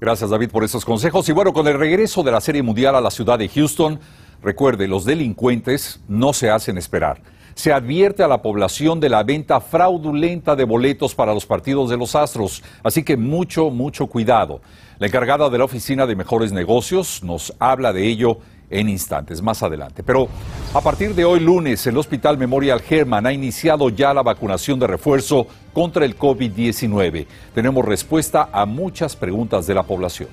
Gracias 0.00 0.28
David 0.28 0.50
por 0.50 0.64
esos 0.64 0.84
consejos. 0.84 1.28
Y 1.28 1.32
bueno, 1.32 1.52
con 1.52 1.68
el 1.68 1.78
regreso 1.78 2.24
de 2.24 2.32
la 2.32 2.40
Serie 2.40 2.62
Mundial 2.62 2.96
a 2.96 3.00
la 3.00 3.12
ciudad 3.12 3.38
de 3.38 3.48
Houston, 3.48 4.00
recuerde, 4.42 4.88
los 4.88 5.04
delincuentes 5.04 6.00
no 6.08 6.32
se 6.32 6.50
hacen 6.50 6.78
esperar 6.78 7.22
se 7.54 7.72
advierte 7.72 8.22
a 8.22 8.28
la 8.28 8.42
población 8.42 9.00
de 9.00 9.08
la 9.08 9.22
venta 9.22 9.60
fraudulenta 9.60 10.56
de 10.56 10.64
boletos 10.64 11.14
para 11.14 11.34
los 11.34 11.46
partidos 11.46 11.90
de 11.90 11.96
los 11.96 12.14
Astros. 12.14 12.62
Así 12.82 13.02
que 13.02 13.16
mucho, 13.16 13.70
mucho 13.70 14.06
cuidado. 14.06 14.60
La 14.98 15.06
encargada 15.06 15.50
de 15.50 15.58
la 15.58 15.64
Oficina 15.64 16.06
de 16.06 16.16
Mejores 16.16 16.52
Negocios 16.52 17.22
nos 17.22 17.54
habla 17.58 17.92
de 17.92 18.06
ello 18.06 18.38
en 18.70 18.88
instantes, 18.88 19.42
más 19.42 19.62
adelante. 19.62 20.02
Pero 20.02 20.28
a 20.72 20.80
partir 20.80 21.14
de 21.14 21.24
hoy 21.24 21.40
lunes, 21.40 21.86
el 21.86 21.96
Hospital 21.96 22.38
Memorial 22.38 22.82
Herman 22.88 23.26
ha 23.26 23.32
iniciado 23.32 23.88
ya 23.88 24.14
la 24.14 24.22
vacunación 24.22 24.78
de 24.78 24.86
refuerzo 24.86 25.46
contra 25.72 26.04
el 26.04 26.18
COVID-19. 26.18 27.26
Tenemos 27.54 27.84
respuesta 27.84 28.48
a 28.52 28.66
muchas 28.66 29.16
preguntas 29.16 29.66
de 29.66 29.74
la 29.74 29.82
población. 29.82 30.28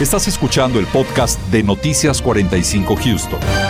Estás 0.00 0.28
escuchando 0.28 0.78
el 0.78 0.86
podcast 0.86 1.40
de 1.50 1.62
Noticias 1.62 2.20
45 2.20 2.96
Houston. 2.96 3.65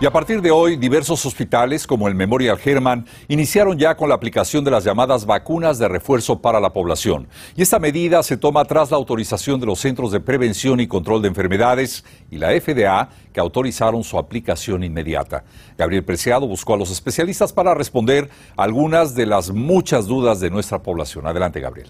Y 0.00 0.06
a 0.06 0.10
partir 0.10 0.42
de 0.42 0.50
hoy, 0.50 0.76
diversos 0.76 1.24
hospitales 1.24 1.86
como 1.86 2.08
el 2.08 2.16
Memorial 2.16 2.58
Hermann 2.62 3.06
iniciaron 3.28 3.78
ya 3.78 3.96
con 3.96 4.08
la 4.08 4.16
aplicación 4.16 4.64
de 4.64 4.72
las 4.72 4.82
llamadas 4.82 5.24
vacunas 5.24 5.78
de 5.78 5.86
refuerzo 5.86 6.40
para 6.40 6.58
la 6.58 6.72
población. 6.72 7.28
Y 7.54 7.62
esta 7.62 7.78
medida 7.78 8.24
se 8.24 8.36
toma 8.36 8.64
tras 8.64 8.90
la 8.90 8.96
autorización 8.96 9.60
de 9.60 9.66
los 9.66 9.78
Centros 9.78 10.10
de 10.10 10.18
Prevención 10.18 10.80
y 10.80 10.88
Control 10.88 11.22
de 11.22 11.28
Enfermedades 11.28 12.04
y 12.28 12.38
la 12.38 12.48
FDA, 12.48 13.08
que 13.32 13.38
autorizaron 13.38 14.02
su 14.02 14.18
aplicación 14.18 14.82
inmediata. 14.82 15.44
Gabriel 15.78 16.04
Preciado 16.04 16.48
buscó 16.48 16.74
a 16.74 16.78
los 16.78 16.90
especialistas 16.90 17.52
para 17.52 17.72
responder 17.72 18.28
algunas 18.56 19.14
de 19.14 19.26
las 19.26 19.52
muchas 19.52 20.06
dudas 20.08 20.40
de 20.40 20.50
nuestra 20.50 20.80
población. 20.80 21.24
Adelante, 21.28 21.60
Gabriel. 21.60 21.88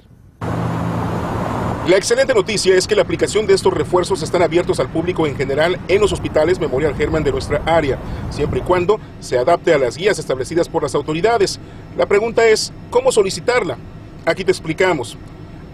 La 1.87 1.99
excelente 1.99 2.33
noticia 2.33 2.75
es 2.75 2.87
que 2.87 2.97
la 2.97 3.03
aplicación 3.03 3.47
de 3.47 3.53
estos 3.53 3.71
refuerzos 3.71 4.23
están 4.23 4.41
abiertos 4.41 4.81
al 4.81 4.89
público 4.89 5.27
en 5.27 5.37
general 5.37 5.79
en 5.87 6.01
los 6.01 6.15
hospitales 6.15 6.59
Memorial 6.59 6.95
Herman 6.99 7.23
de 7.23 7.31
nuestra 7.31 7.61
área, 7.67 7.99
siempre 8.31 8.61
y 8.61 8.63
cuando 8.63 8.99
se 9.21 9.37
adapte 9.37 9.75
a 9.75 9.77
las 9.77 9.99
guías 9.99 10.19
establecidas 10.19 10.67
por 10.67 10.83
las 10.83 10.95
autoridades. 10.95 11.61
La 11.99 12.07
pregunta 12.07 12.49
es, 12.49 12.73
¿cómo 12.89 13.13
solicitarla? 13.13 13.77
Aquí 14.25 14.45
te 14.45 14.51
explicamos. 14.51 15.19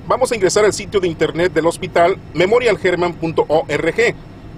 Vamos 0.08 0.32
a 0.32 0.34
ingresar 0.34 0.64
al 0.64 0.72
sitio 0.72 0.98
de 0.98 1.06
internet 1.06 1.52
del 1.52 1.66
hospital 1.66 2.18
memorialherman.org. 2.34 4.14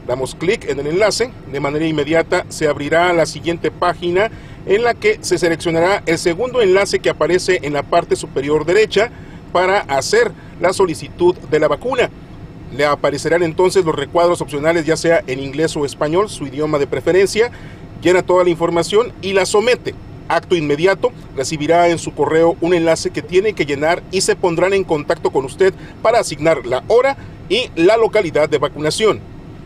Damos 0.07 0.35
clic 0.35 0.71
en 0.71 0.81
el 0.81 0.87
enlace, 0.87 1.33
de 1.53 1.61
manera 1.61 1.85
inmediata 1.85 2.47
se 2.49 2.67
abrirá 2.67 3.13
la 3.13 3.27
siguiente 3.27 3.71
página 3.71 4.31
en 4.65 4.85
la 4.85 4.95
que 4.95 5.19
se 5.21 5.37
seleccionará 5.37 6.03
el 6.07 6.17
segundo 6.17 6.63
enlace 6.63 7.01
que 7.01 7.11
aparece 7.11 7.61
en 7.63 7.75
la 7.75 7.83
parte 7.83 8.17
superior 8.17 8.65
derecha 8.65 9.11
para 9.53 9.81
hacer 9.81 10.33
la 10.63 10.73
solicitud 10.73 11.35
de 11.37 11.61
la 11.61 11.69
vacuna. 11.69 12.09
Le 12.75 12.87
aparecerán 12.87 13.43
entonces 13.43 13.85
los 13.85 13.95
recuadros 13.95 14.41
opcionales, 14.41 14.87
ya 14.87 14.97
sea 14.97 15.23
en 15.27 15.41
inglés 15.41 15.77
o 15.77 15.85
español, 15.85 16.31
su 16.31 16.47
idioma 16.47 16.79
de 16.79 16.87
preferencia. 16.87 17.51
Llena 18.01 18.23
toda 18.23 18.45
la 18.45 18.51
información 18.51 19.13
y 19.21 19.35
la 19.35 19.45
somete. 19.45 19.95
Acto 20.29 20.55
inmediato, 20.57 21.13
recibirá 21.37 21.89
en 21.89 21.99
su 21.99 22.15
correo 22.15 22.57
un 22.61 22.73
enlace 22.73 23.11
que 23.11 23.21
tiene 23.21 23.53
que 23.53 23.67
llenar 23.67 24.03
y 24.11 24.23
se 24.23 24.37
pondrán 24.37 24.73
en 24.73 24.85
contacto 24.85 25.31
con 25.31 25.45
usted 25.45 25.75
para 26.01 26.21
asignar 26.21 26.65
la 26.65 26.83
hora 26.89 27.17
y 27.49 27.69
la 27.75 27.97
localidad 27.99 28.49
de 28.49 28.59
vacunación. 28.59 29.21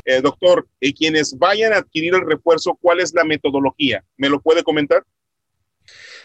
Eh, 0.04 0.20
doctor, 0.20 0.66
y 0.80 0.92
quienes 0.92 1.36
vayan 1.38 1.72
a 1.72 1.78
adquirir 1.78 2.14
el 2.14 2.26
refuerzo, 2.26 2.76
¿cuál 2.80 3.00
es 3.00 3.12
la 3.14 3.24
metodología? 3.24 4.02
¿Me 4.16 4.28
lo 4.28 4.40
puede 4.40 4.62
comentar? 4.62 5.04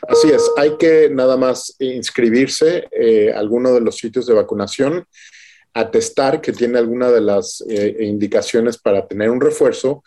Así 0.08 0.30
es, 0.30 0.50
hay 0.58 0.78
que 0.78 1.10
nada 1.10 1.38
más 1.38 1.76
inscribirse 1.80 2.88
eh, 2.92 3.32
a 3.32 3.40
alguno 3.40 3.74
de 3.74 3.82
los 3.82 3.98
sitios 3.98 4.26
de 4.26 4.34
vacunación, 4.34 5.06
atestar 5.74 6.42
que 6.42 6.52
tiene 6.52 6.80
alguna 6.80 7.12
de 7.12 7.22
las 7.22 7.64
eh, 7.70 7.98
indicaciones 8.02 8.78
para 8.78 9.08
tener 9.08 9.30
un 9.30 9.40
refuerzo 9.40 10.04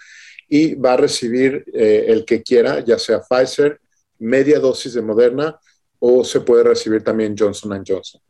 y 0.49 0.75
va 0.75 0.95
a 0.95 0.97
recibir 0.97 1.65
eh, 1.73 2.07
el 2.09 2.25
que 2.25 2.43
quiera, 2.43 2.81
ya 2.81 2.99
sea 2.99 3.23
Pfizer, 3.23 3.81
media 4.19 4.59
dosis 4.59 4.95
de 4.95 5.03
Moderna 5.03 5.59
o 5.99 6.25
se 6.25 6.41
puede 6.41 6.65
recibir 6.65 7.03
también 7.03 7.35
Johnson 7.39 7.83
Johnson. 7.87 8.21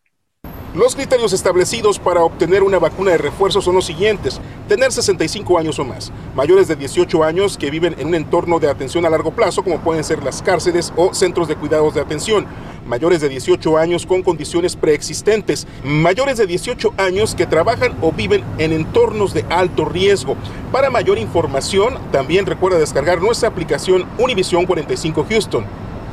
Los 0.75 0.97
criterios 0.97 1.33
establecidos 1.33 2.01
para 2.01 2.25
obtener 2.25 2.65
una 2.65 2.81
vacuna 2.81 3.13
de 3.13 3.19
refuerzo 3.19 3.63
son 3.63 3.77
los 3.77 3.85
siguientes. 3.85 4.41
Tener 4.67 4.91
65 4.91 5.57
años 5.57 5.79
o 5.79 5.85
más, 5.85 6.11
mayores 6.35 6.67
de 6.67 6.75
18 6.75 7.23
años 7.23 7.57
que 7.57 7.71
viven 7.71 7.95
en 7.97 8.09
un 8.09 8.17
entorno 8.17 8.59
de 8.59 8.69
atención 8.69 9.07
a 9.07 9.11
largo 9.11 9.31
plazo 9.31 9.63
como 9.63 9.79
pueden 9.79 10.03
ser 10.03 10.25
las 10.25 10.43
cárceles 10.43 10.93
o 10.97 11.15
centros 11.15 11.47
de 11.47 11.55
cuidados 11.55 11.95
de 11.95 12.01
atención, 12.01 12.47
mayores 12.89 13.21
de 13.21 13.29
18 13.29 13.79
años 13.79 14.05
con 14.05 14.25
condiciones 14.25 14.75
preexistentes, 14.75 15.69
mayores 15.85 16.39
de 16.39 16.47
18 16.49 16.95
años 16.97 17.37
que 17.37 17.47
trabajan 17.47 17.97
o 18.03 18.11
viven 18.11 18.43
en 18.59 18.73
entornos 18.73 19.33
de 19.33 19.45
alto 19.51 19.85
riesgo. 19.85 20.35
Para 20.73 20.91
mayor 20.91 21.19
información, 21.19 22.01
también 22.11 22.47
recuerda 22.47 22.81
descargar 22.81 23.23
nuestra 23.23 23.49
aplicación 23.49 24.07
Univision 24.19 24.67
45 24.67 25.25
Houston. 25.31 25.65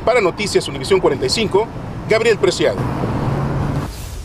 Para 0.05 0.21
Noticias 0.21 0.67
Univision 0.67 0.99
45, 0.99 1.65
Gabriel 2.07 2.37
Preciado. 2.37 2.77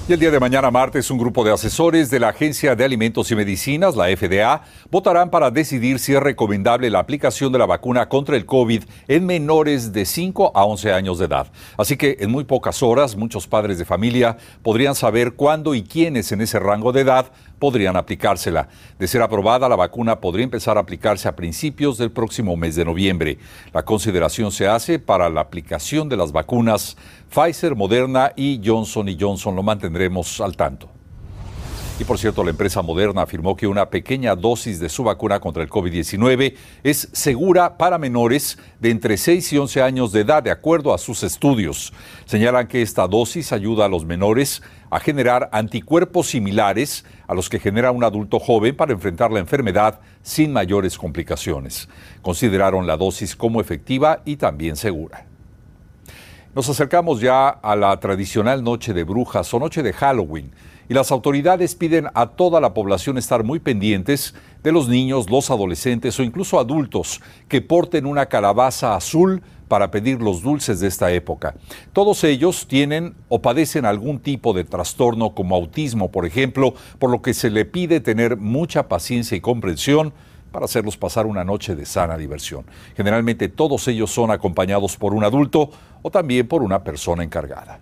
Y 0.08 0.12
el 0.12 0.20
día 0.20 0.30
de 0.30 0.38
mañana 0.38 0.70
martes, 0.70 1.10
un 1.10 1.18
grupo 1.18 1.42
de 1.42 1.52
asesores 1.52 2.10
de 2.10 2.20
la 2.20 2.28
Agencia 2.28 2.76
de 2.76 2.84
Alimentos 2.84 3.28
y 3.32 3.34
Medicinas, 3.34 3.96
la 3.96 4.06
FDA, 4.16 4.62
votarán 4.88 5.30
para 5.30 5.50
decidir 5.50 5.98
si 5.98 6.14
es 6.14 6.22
recomendable 6.22 6.90
la 6.90 7.00
aplicación 7.00 7.50
de 7.50 7.58
la 7.58 7.66
vacuna 7.66 8.08
contra 8.08 8.36
el 8.36 8.46
COVID 8.46 8.84
en 9.08 9.26
menores 9.26 9.92
de 9.92 10.04
5 10.04 10.52
a 10.54 10.64
11 10.64 10.92
años 10.92 11.18
de 11.18 11.24
edad. 11.24 11.48
Así 11.76 11.96
que 11.96 12.18
en 12.20 12.30
muy 12.30 12.44
pocas 12.44 12.84
horas, 12.84 13.16
muchos 13.16 13.48
padres 13.48 13.78
de 13.78 13.84
familia 13.84 14.36
podrían 14.62 14.94
saber 14.94 15.32
cuándo 15.32 15.74
y 15.74 15.82
quiénes 15.82 16.30
en 16.30 16.40
ese 16.40 16.60
rango 16.60 16.92
de 16.92 17.00
edad 17.00 17.32
podrían 17.58 17.96
aplicársela. 17.96 18.68
De 18.98 19.06
ser 19.06 19.22
aprobada, 19.22 19.68
la 19.68 19.76
vacuna 19.76 20.20
podría 20.20 20.44
empezar 20.44 20.76
a 20.76 20.80
aplicarse 20.80 21.28
a 21.28 21.36
principios 21.36 21.98
del 21.98 22.10
próximo 22.10 22.56
mes 22.56 22.76
de 22.76 22.84
noviembre. 22.84 23.38
La 23.72 23.84
consideración 23.84 24.52
se 24.52 24.66
hace 24.68 24.98
para 24.98 25.28
la 25.28 25.40
aplicación 25.40 26.08
de 26.08 26.16
las 26.16 26.32
vacunas 26.32 26.96
Pfizer, 27.30 27.74
Moderna 27.74 28.32
y 28.36 28.60
Johnson 28.64 29.08
Johnson. 29.18 29.56
Lo 29.56 29.62
mantendremos 29.62 30.40
al 30.40 30.56
tanto. 30.56 30.95
Y 31.98 32.04
por 32.04 32.18
cierto, 32.18 32.44
la 32.44 32.50
empresa 32.50 32.82
Moderna 32.82 33.22
afirmó 33.22 33.56
que 33.56 33.66
una 33.66 33.88
pequeña 33.88 34.36
dosis 34.36 34.78
de 34.78 34.90
su 34.90 35.02
vacuna 35.02 35.40
contra 35.40 35.62
el 35.62 35.70
COVID-19 35.70 36.54
es 36.82 37.08
segura 37.12 37.78
para 37.78 37.96
menores 37.96 38.58
de 38.80 38.90
entre 38.90 39.16
6 39.16 39.54
y 39.54 39.58
11 39.58 39.80
años 39.80 40.12
de 40.12 40.20
edad, 40.20 40.42
de 40.42 40.50
acuerdo 40.50 40.92
a 40.92 40.98
sus 40.98 41.22
estudios. 41.22 41.94
Señalan 42.26 42.66
que 42.66 42.82
esta 42.82 43.08
dosis 43.08 43.50
ayuda 43.50 43.86
a 43.86 43.88
los 43.88 44.04
menores 44.04 44.62
a 44.90 45.00
generar 45.00 45.48
anticuerpos 45.52 46.26
similares 46.26 47.06
a 47.26 47.34
los 47.34 47.48
que 47.48 47.58
genera 47.58 47.92
un 47.92 48.04
adulto 48.04 48.40
joven 48.40 48.76
para 48.76 48.92
enfrentar 48.92 49.32
la 49.32 49.40
enfermedad 49.40 50.00
sin 50.20 50.52
mayores 50.52 50.98
complicaciones. 50.98 51.88
Consideraron 52.20 52.86
la 52.86 52.98
dosis 52.98 53.34
como 53.34 53.58
efectiva 53.58 54.20
y 54.26 54.36
también 54.36 54.76
segura. 54.76 55.24
Nos 56.54 56.68
acercamos 56.68 57.22
ya 57.22 57.48
a 57.48 57.74
la 57.74 57.98
tradicional 58.00 58.62
noche 58.62 58.92
de 58.92 59.04
brujas 59.04 59.52
o 59.54 59.58
noche 59.58 59.82
de 59.82 59.94
Halloween 59.94 60.50
y 60.88 60.94
las 60.94 61.10
autoridades 61.10 61.74
piden 61.74 62.06
a 62.14 62.26
toda 62.26 62.60
la 62.60 62.74
población 62.74 63.18
estar 63.18 63.44
muy 63.44 63.60
pendientes 63.60 64.34
de 64.62 64.72
los 64.72 64.88
niños, 64.88 65.30
los 65.30 65.50
adolescentes 65.50 66.18
o 66.18 66.22
incluso 66.22 66.58
adultos 66.58 67.20
que 67.48 67.60
porten 67.60 68.06
una 68.06 68.26
calabaza 68.26 68.94
azul 68.94 69.42
para 69.68 69.90
pedir 69.90 70.20
los 70.20 70.42
dulces 70.42 70.80
de 70.80 70.88
esta 70.88 71.10
época. 71.12 71.54
Todos 71.92 72.22
ellos 72.24 72.66
tienen 72.68 73.14
o 73.28 73.42
padecen 73.42 73.84
algún 73.84 74.20
tipo 74.20 74.52
de 74.52 74.64
trastorno 74.64 75.34
como 75.34 75.56
autismo, 75.56 76.10
por 76.10 76.24
ejemplo, 76.24 76.74
por 76.98 77.10
lo 77.10 77.22
que 77.22 77.34
se 77.34 77.50
le 77.50 77.64
pide 77.64 78.00
tener 78.00 78.36
mucha 78.36 78.88
paciencia 78.88 79.36
y 79.36 79.40
comprensión 79.40 80.12
para 80.52 80.64
hacerlos 80.64 80.96
pasar 80.96 81.26
una 81.26 81.44
noche 81.44 81.74
de 81.74 81.84
sana 81.84 82.16
diversión. 82.16 82.64
Generalmente 82.96 83.48
todos 83.48 83.88
ellos 83.88 84.10
son 84.10 84.30
acompañados 84.30 84.96
por 84.96 85.12
un 85.12 85.24
adulto 85.24 85.70
o 86.02 86.10
también 86.10 86.46
por 86.46 86.62
una 86.62 86.82
persona 86.82 87.24
encargada. 87.24 87.80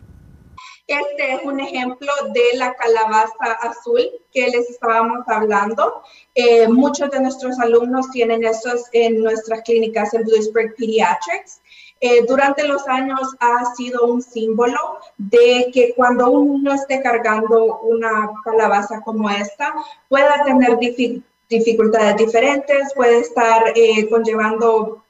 Este 0.86 1.32
es 1.32 1.42
un 1.44 1.60
ejemplo 1.60 2.12
de 2.34 2.58
la 2.58 2.74
calabaza 2.74 3.52
azul 3.62 4.02
que 4.32 4.48
les 4.48 4.68
estábamos 4.68 5.26
hablando. 5.28 6.02
Eh, 6.34 6.68
muchos 6.68 7.10
de 7.10 7.20
nuestros 7.20 7.58
alumnos 7.58 8.10
tienen 8.10 8.44
estos 8.44 8.84
en 8.92 9.22
nuestras 9.22 9.62
clínicas 9.62 10.12
en 10.12 10.24
Bluesburg 10.24 10.74
Pediatrics. 10.76 11.62
Eh, 12.00 12.26
durante 12.28 12.68
los 12.68 12.86
años 12.86 13.34
ha 13.40 13.74
sido 13.74 14.04
un 14.06 14.20
símbolo 14.20 14.98
de 15.16 15.70
que 15.72 15.94
cuando 15.96 16.30
uno 16.30 16.74
esté 16.74 17.00
cargando 17.02 17.80
una 17.80 18.30
calabaza 18.44 19.00
como 19.00 19.30
esta, 19.30 19.72
pueda 20.08 20.44
tener 20.44 20.78
dificultades 20.78 21.34
dificultades 21.48 22.16
diferentes, 22.16 22.92
puede 22.94 23.18
estar 23.18 23.72
eh, 23.74 24.08
conllevando 24.08 25.03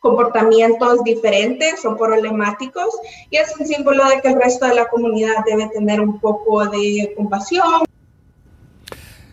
comportamientos 0.00 1.02
diferentes 1.04 1.84
o 1.84 1.96
problemáticos 1.96 2.88
y 3.30 3.36
es 3.36 3.54
un 3.58 3.66
símbolo 3.66 4.04
de 4.08 4.20
que 4.20 4.28
el 4.28 4.40
resto 4.40 4.66
de 4.66 4.74
la 4.74 4.88
comunidad 4.88 5.44
debe 5.46 5.68
tener 5.68 6.00
un 6.00 6.20
poco 6.20 6.64
de 6.66 7.12
compasión. 7.16 7.84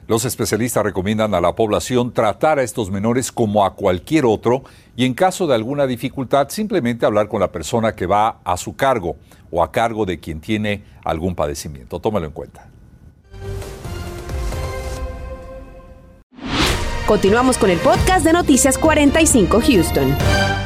Los 0.07 0.25
especialistas 0.25 0.83
recomiendan 0.83 1.33
a 1.35 1.39
la 1.39 1.55
población 1.55 2.13
tratar 2.13 2.59
a 2.59 2.63
estos 2.63 2.91
menores 2.91 3.31
como 3.31 3.63
a 3.63 3.75
cualquier 3.75 4.25
otro 4.25 4.63
y 4.95 5.05
en 5.05 5.13
caso 5.13 5.47
de 5.47 5.55
alguna 5.55 5.87
dificultad 5.87 6.49
simplemente 6.49 7.05
hablar 7.05 7.29
con 7.29 7.39
la 7.39 7.51
persona 7.51 7.95
que 7.95 8.07
va 8.07 8.39
a 8.43 8.57
su 8.57 8.75
cargo 8.75 9.15
o 9.51 9.63
a 9.63 9.71
cargo 9.71 10.05
de 10.05 10.19
quien 10.19 10.41
tiene 10.41 10.83
algún 11.05 11.33
padecimiento. 11.33 12.01
Tómalo 12.01 12.25
en 12.25 12.33
cuenta. 12.33 12.67
Continuamos 17.11 17.57
con 17.57 17.69
el 17.69 17.77
podcast 17.79 18.23
de 18.23 18.31
Noticias 18.31 18.77
45 18.77 19.59
Houston. 19.59 20.60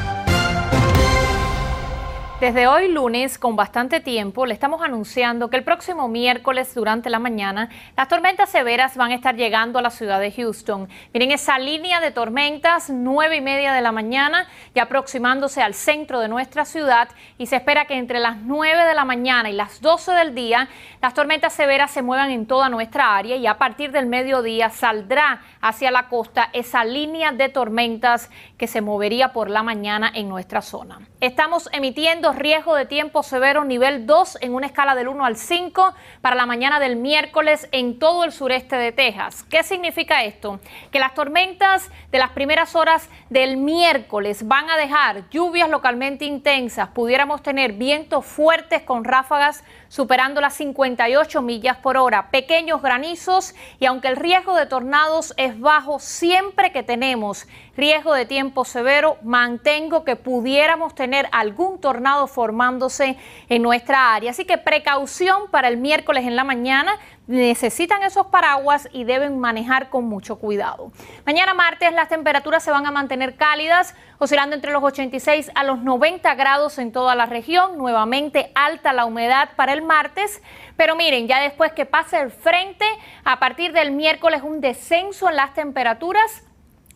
Desde 2.41 2.67
hoy 2.67 2.89
lunes, 2.89 3.37
con 3.37 3.55
bastante 3.55 4.01
tiempo, 4.01 4.45
le 4.45 4.53
estamos 4.53 4.81
anunciando 4.81 5.49
que 5.49 5.55
el 5.55 5.63
próximo 5.63 6.09
miércoles 6.09 6.75
durante 6.75 7.09
la 7.09 7.17
mañana 7.17 7.69
las 7.95 8.09
tormentas 8.09 8.49
severas 8.49 8.97
van 8.97 9.11
a 9.11 9.15
estar 9.15 9.37
llegando 9.37 9.79
a 9.79 9.81
la 9.81 9.89
ciudad 9.89 10.19
de 10.19 10.33
Houston. 10.33 10.89
Miren 11.13 11.31
esa 11.31 11.57
línea 11.57 12.01
de 12.01 12.11
tormentas, 12.11 12.89
nueve 12.89 13.37
y 13.37 13.41
media 13.41 13.71
de 13.71 13.81
la 13.81 13.93
mañana, 13.93 14.49
y 14.73 14.79
aproximándose 14.79 15.61
al 15.61 15.73
centro 15.73 16.19
de 16.19 16.27
nuestra 16.27 16.65
ciudad 16.65 17.07
y 17.37 17.45
se 17.45 17.55
espera 17.55 17.85
que 17.85 17.95
entre 17.95 18.19
las 18.19 18.37
9 18.37 18.83
de 18.83 18.93
la 18.93 19.05
mañana 19.05 19.49
y 19.49 19.53
las 19.53 19.79
12 19.79 20.11
del 20.11 20.35
día 20.35 20.67
las 21.01 21.13
tormentas 21.13 21.53
severas 21.53 21.91
se 21.91 22.01
muevan 22.01 22.29
en 22.31 22.45
toda 22.45 22.67
nuestra 22.67 23.15
área 23.15 23.37
y 23.37 23.47
a 23.47 23.57
partir 23.57 23.91
del 23.91 24.05
mediodía 24.05 24.69
saldrá 24.69 25.41
hacia 25.61 25.91
la 25.91 26.09
costa 26.09 26.49
esa 26.51 26.83
línea 26.83 27.31
de 27.31 27.47
tormentas 27.47 28.29
que 28.57 28.67
se 28.67 28.81
movería 28.81 29.31
por 29.31 29.49
la 29.49 29.63
mañana 29.63 30.11
en 30.13 30.27
nuestra 30.27 30.61
zona. 30.61 30.99
Estamos 31.21 31.69
emitiendo 31.71 32.24
riesgo 32.33 32.75
de 32.75 32.85
tiempo 32.85 33.23
severo 33.23 33.63
nivel 33.63 34.05
2 34.05 34.39
en 34.41 34.53
una 34.53 34.67
escala 34.67 34.95
del 34.95 35.07
1 35.07 35.25
al 35.25 35.35
5 35.35 35.93
para 36.21 36.35
la 36.35 36.45
mañana 36.45 36.79
del 36.79 36.95
miércoles 36.95 37.67
en 37.71 37.99
todo 37.99 38.23
el 38.23 38.31
sureste 38.31 38.75
de 38.75 38.91
Texas. 38.91 39.43
¿Qué 39.43 39.63
significa 39.63 40.23
esto? 40.23 40.59
Que 40.91 40.99
las 40.99 41.13
tormentas 41.13 41.89
de 42.11 42.17
las 42.17 42.31
primeras 42.31 42.75
horas 42.75 43.09
del 43.29 43.57
miércoles 43.57 44.47
van 44.47 44.69
a 44.69 44.77
dejar 44.77 45.29
lluvias 45.29 45.69
localmente 45.69 46.25
intensas, 46.25 46.89
pudiéramos 46.89 47.43
tener 47.43 47.73
vientos 47.73 48.25
fuertes 48.25 48.81
con 48.83 49.03
ráfagas 49.03 49.63
superando 49.95 50.41
las 50.41 50.55
58 50.55 51.41
millas 51.41 51.77
por 51.77 51.95
hora, 51.95 52.29
pequeños 52.29 52.81
granizos 52.81 53.55
y 53.79 53.85
aunque 53.85 54.09
el 54.09 54.17
riesgo 54.17 54.53
de 54.53 54.65
tornados 54.65 55.33
es 55.37 55.57
bajo, 55.57 55.99
siempre 55.99 56.73
que 56.73 56.83
tenemos 56.83 57.47
riesgo 57.77 58.13
de 58.13 58.25
tiempo 58.25 58.65
severo, 58.65 59.15
mantengo 59.23 60.03
que 60.03 60.17
pudiéramos 60.17 60.95
tener 60.95 61.29
algún 61.31 61.79
tornado 61.79 62.27
formándose 62.27 63.15
en 63.47 63.61
nuestra 63.61 64.13
área. 64.13 64.31
Así 64.31 64.43
que 64.43 64.57
precaución 64.57 65.43
para 65.49 65.69
el 65.69 65.77
miércoles 65.77 66.25
en 66.25 66.35
la 66.35 66.43
mañana 66.43 66.99
necesitan 67.27 68.03
esos 68.03 68.27
paraguas 68.27 68.87
y 68.91 69.03
deben 69.03 69.39
manejar 69.39 69.89
con 69.89 70.05
mucho 70.05 70.37
cuidado. 70.37 70.91
Mañana 71.25 71.53
martes 71.53 71.91
las 71.93 72.09
temperaturas 72.09 72.63
se 72.63 72.71
van 72.71 72.85
a 72.85 72.91
mantener 72.91 73.35
cálidas, 73.35 73.95
oscilando 74.19 74.55
entre 74.55 74.71
los 74.71 74.83
86 74.83 75.51
a 75.55 75.63
los 75.63 75.79
90 75.79 76.33
grados 76.35 76.77
en 76.77 76.91
toda 76.91 77.15
la 77.15 77.25
región, 77.25 77.77
nuevamente 77.77 78.51
alta 78.55 78.93
la 78.93 79.05
humedad 79.05 79.49
para 79.55 79.73
el 79.73 79.81
martes, 79.81 80.41
pero 80.77 80.95
miren, 80.95 81.27
ya 81.27 81.41
después 81.41 81.71
que 81.73 81.85
pase 81.85 82.19
el 82.19 82.31
frente, 82.31 82.85
a 83.23 83.39
partir 83.39 83.73
del 83.73 83.91
miércoles 83.91 84.41
un 84.43 84.61
descenso 84.61 85.29
en 85.29 85.35
las 85.35 85.53
temperaturas 85.53 86.43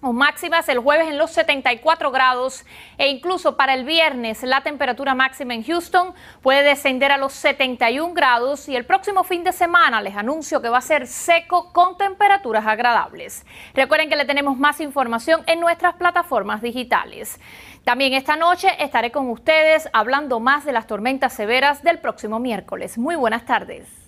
o 0.01 0.13
máximas 0.13 0.69
el 0.69 0.79
jueves 0.79 1.07
en 1.07 1.17
los 1.17 1.31
74 1.31 2.11
grados 2.11 2.65
e 2.97 3.09
incluso 3.09 3.57
para 3.57 3.73
el 3.73 3.83
viernes 3.83 4.43
la 4.43 4.61
temperatura 4.61 5.13
máxima 5.13 5.53
en 5.53 5.63
Houston 5.63 6.13
puede 6.41 6.63
descender 6.63 7.11
a 7.11 7.17
los 7.17 7.33
71 7.33 8.13
grados 8.13 8.69
y 8.69 8.75
el 8.75 8.85
próximo 8.85 9.23
fin 9.23 9.43
de 9.43 9.51
semana 9.51 10.01
les 10.01 10.15
anuncio 10.15 10.61
que 10.61 10.69
va 10.69 10.77
a 10.77 10.81
ser 10.81 11.07
seco 11.07 11.73
con 11.73 11.97
temperaturas 11.97 12.65
agradables. 12.65 13.45
Recuerden 13.73 14.09
que 14.09 14.15
le 14.15 14.25
tenemos 14.25 14.57
más 14.57 14.79
información 14.79 15.41
en 15.47 15.59
nuestras 15.59 15.95
plataformas 15.95 16.61
digitales. 16.61 17.39
También 17.83 18.13
esta 18.13 18.35
noche 18.35 18.69
estaré 18.79 19.11
con 19.11 19.29
ustedes 19.29 19.89
hablando 19.93 20.39
más 20.39 20.65
de 20.65 20.71
las 20.71 20.87
tormentas 20.87 21.33
severas 21.33 21.83
del 21.83 21.99
próximo 21.99 22.39
miércoles. 22.39 22.97
Muy 22.97 23.15
buenas 23.15 23.45
tardes. 23.45 23.98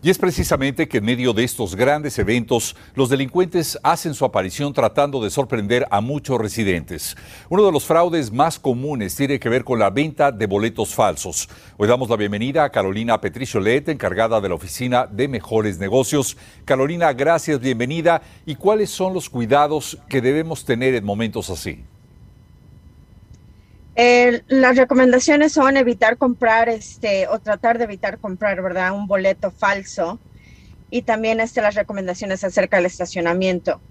Y 0.00 0.10
es 0.10 0.18
precisamente 0.18 0.86
que 0.86 0.98
en 0.98 1.04
medio 1.04 1.32
de 1.32 1.42
estos 1.42 1.74
grandes 1.74 2.20
eventos, 2.20 2.76
los 2.94 3.08
delincuentes 3.08 3.76
hacen 3.82 4.14
su 4.14 4.24
aparición 4.24 4.72
tratando 4.72 5.20
de 5.20 5.28
sorprender 5.28 5.88
a 5.90 6.00
muchos 6.00 6.38
residentes. 6.38 7.16
Uno 7.48 7.66
de 7.66 7.72
los 7.72 7.84
fraudes 7.84 8.30
más 8.30 8.60
comunes 8.60 9.16
tiene 9.16 9.40
que 9.40 9.48
ver 9.48 9.64
con 9.64 9.80
la 9.80 9.90
venta 9.90 10.30
de 10.30 10.46
boletos 10.46 10.94
falsos. 10.94 11.48
Hoy 11.76 11.88
damos 11.88 12.08
la 12.08 12.16
bienvenida 12.16 12.62
a 12.62 12.70
Carolina 12.70 13.20
Let, 13.20 13.88
encargada 13.88 14.40
de 14.40 14.48
la 14.48 14.54
Oficina 14.54 15.04
de 15.04 15.26
Mejores 15.26 15.80
Negocios. 15.80 16.36
Carolina, 16.64 17.12
gracias, 17.12 17.58
bienvenida. 17.58 18.22
¿Y 18.46 18.54
cuáles 18.54 18.90
son 18.90 19.12
los 19.12 19.28
cuidados 19.28 19.98
que 20.08 20.20
debemos 20.20 20.64
tener 20.64 20.94
en 20.94 21.04
momentos 21.04 21.50
así? 21.50 21.82
Las 23.98 24.76
recomendaciones 24.76 25.52
son 25.52 25.76
evitar 25.76 26.18
comprar 26.18 26.68
este 26.68 27.26
o 27.26 27.40
tratar 27.40 27.78
de 27.78 27.84
evitar 27.84 28.20
comprar, 28.20 28.62
¿verdad? 28.62 28.92
Un 28.92 29.08
boleto 29.08 29.50
falso 29.50 30.20
y 30.88 31.02
también 31.02 31.40
este, 31.40 31.62
las 31.62 31.74
recomendaciones 31.74 32.44
acerca 32.44 32.76
del 32.76 32.86
estacionamiento. 32.86 33.82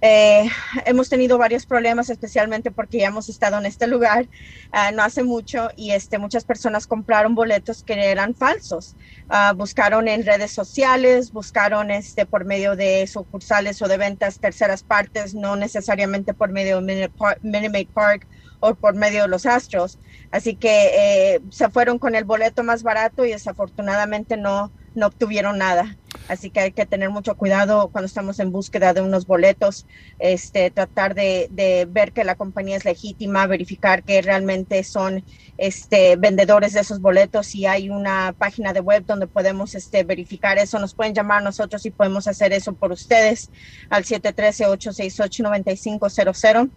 Eh, 0.00 0.48
hemos 0.86 1.08
tenido 1.08 1.38
varios 1.38 1.66
problemas, 1.66 2.10
especialmente 2.10 2.70
porque 2.72 2.98
ya 2.98 3.08
hemos 3.08 3.28
estado 3.28 3.58
en 3.58 3.66
este 3.66 3.88
lugar 3.88 4.28
ah, 4.70 4.92
no 4.92 5.02
hace 5.02 5.24
mucho 5.24 5.70
y 5.76 5.90
este, 5.90 6.18
muchas 6.18 6.44
personas 6.44 6.86
compraron 6.86 7.36
boletos 7.36 7.84
que 7.84 7.94
eran 7.94 8.34
falsos. 8.34 8.96
Ah, 9.28 9.54
buscaron 9.56 10.08
en 10.08 10.26
redes 10.26 10.50
sociales, 10.50 11.30
buscaron 11.30 11.92
este, 11.92 12.26
por 12.26 12.44
medio 12.44 12.74
de 12.74 13.06
sucursales 13.06 13.82
o 13.82 13.88
de 13.88 13.98
ventas 13.98 14.40
terceras 14.40 14.82
partes, 14.82 15.34
no 15.34 15.54
necesariamente 15.54 16.34
por 16.34 16.50
medio 16.50 16.80
de 16.80 17.10
Minute 17.42 17.90
Park 17.92 18.26
o 18.60 18.74
por 18.74 18.94
medio 18.94 19.22
de 19.22 19.28
los 19.28 19.46
astros. 19.46 19.98
Así 20.30 20.56
que 20.56 21.34
eh, 21.34 21.40
se 21.50 21.70
fueron 21.70 21.98
con 21.98 22.14
el 22.14 22.24
boleto 22.24 22.62
más 22.62 22.82
barato 22.82 23.24
y 23.24 23.30
desafortunadamente 23.30 24.36
no, 24.36 24.70
no 24.94 25.06
obtuvieron 25.06 25.56
nada. 25.58 25.96
Así 26.28 26.50
que 26.50 26.60
hay 26.60 26.72
que 26.72 26.84
tener 26.84 27.08
mucho 27.10 27.36
cuidado 27.36 27.88
cuando 27.88 28.06
estamos 28.06 28.38
en 28.38 28.52
búsqueda 28.52 28.92
de 28.92 29.00
unos 29.00 29.26
boletos, 29.26 29.86
este, 30.18 30.70
tratar 30.70 31.14
de, 31.14 31.88
ver 31.90 32.12
que 32.12 32.22
la 32.24 32.34
compañía 32.34 32.76
es 32.76 32.84
legítima, 32.84 33.46
verificar 33.46 34.02
que 34.02 34.20
realmente 34.20 34.84
son 34.84 35.24
este, 35.56 36.16
vendedores 36.16 36.74
de 36.74 36.80
esos 36.80 37.00
boletos. 37.00 37.54
y 37.54 37.64
hay 37.66 37.88
una 37.88 38.34
página 38.36 38.74
de 38.74 38.80
web 38.80 39.06
donde 39.06 39.26
podemos 39.26 39.74
este, 39.74 40.04
verificar 40.04 40.58
eso, 40.58 40.78
nos 40.78 40.92
pueden 40.94 41.14
llamar 41.14 41.42
nosotros 41.42 41.86
y 41.86 41.90
podemos 41.90 42.28
hacer 42.28 42.52
eso 42.52 42.74
por 42.74 42.92
ustedes 42.92 43.50
al 43.88 44.04
713-868-9500 44.04 46.70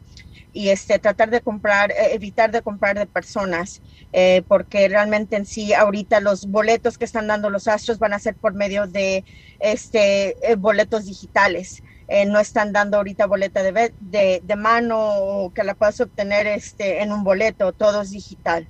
y 0.52 0.70
este, 0.70 1.00
tratar 1.00 1.30
de 1.30 1.42
comprar, 1.42 1.92
eh, 1.92 2.14
evitar 2.14 2.52
de 2.52 2.62
comprar 2.62 2.98
de 2.98 3.08
personas, 3.08 3.82
eh, 4.12 4.44
porque 4.48 4.88
realmente 4.90 5.36
en 5.36 5.46
sí 5.46 5.74
ahorita 5.74 6.20
los 6.20 6.46
boletos 6.48 6.98
que 6.98 7.06
están 7.06 7.28
dando 7.28 7.50
los 7.50 7.68
astros 7.68 8.00
van 8.00 8.14
a 8.14 8.20
ser 8.20 8.36
por 8.38 8.54
medio 8.54 8.88
de 8.88 9.26
este, 9.60 10.36
eh, 10.50 10.56
boletos 10.56 11.06
digitales. 11.06 11.82
Eh, 12.13 12.26
no 12.26 12.41
están 12.41 12.74
dando 12.74 12.97
ahorita 12.97 13.26
boleta 13.26 13.63
de, 13.63 13.93
de, 14.02 14.41
de, 14.43 14.56
mano 14.58 15.00
o 15.00 15.54
que 15.54 15.63
la 15.63 15.76
puedas 15.76 16.02
obtener 16.02 16.45
este, 16.45 17.02
en 17.02 17.13
un 17.13 17.24
boleto, 17.24 17.71
todo 17.71 18.02
es 18.02 18.12
digital. 18.12 18.67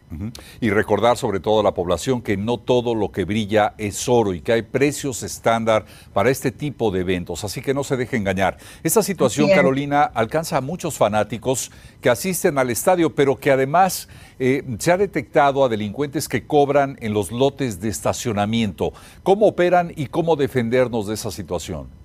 Y 0.60 0.70
recordar 0.70 1.18
sobre 1.18 1.40
todo 1.40 1.62
a 1.62 1.64
la 1.64 1.74
población 1.74 2.22
que 2.22 2.38
no 2.38 2.60
todo 2.60 2.94
lo 2.94 3.12
que 3.12 3.26
brilla 3.26 3.74
es 3.80 4.08
oro 4.08 4.36
y 4.36 4.42
que 4.42 4.54
hay 4.54 4.62
precios 4.62 5.24
estándar 5.24 5.86
para 6.14 6.30
este 6.30 6.52
tipo 6.52 6.92
de 6.92 7.00
eventos, 7.00 7.44
así 7.44 7.64
que 7.64 7.74
no 7.74 7.84
se 7.84 7.98
deje 7.98 8.16
engañar. 8.16 8.58
Esta 8.84 9.02
situación, 9.02 9.50
Carolina, 9.50 10.04
alcanza 10.04 10.58
a 10.58 10.62
muchos 10.62 10.96
fanáticos 11.00 11.72
que 12.00 12.12
asisten 12.12 12.60
al 12.60 12.70
estadio, 12.70 13.16
pero 13.16 13.40
que 13.40 13.50
además 13.50 14.08
eh, 14.38 14.64
se 14.78 14.92
ha 14.92 14.98
detectado 14.98 15.66
a 15.66 15.70
delincuentes 15.70 16.30
que 16.30 16.46
cobran 16.46 16.96
en 17.02 17.16
los 17.16 17.32
lotes 17.32 17.82
de 17.82 17.90
estacionamiento. 17.90 18.94
¿Cómo 19.24 19.48
operan 19.48 19.92
y 19.96 20.06
cómo 20.06 20.36
defendernos 20.36 21.08
de 21.08 21.16
esa 21.16 21.32
situación? 21.32 22.01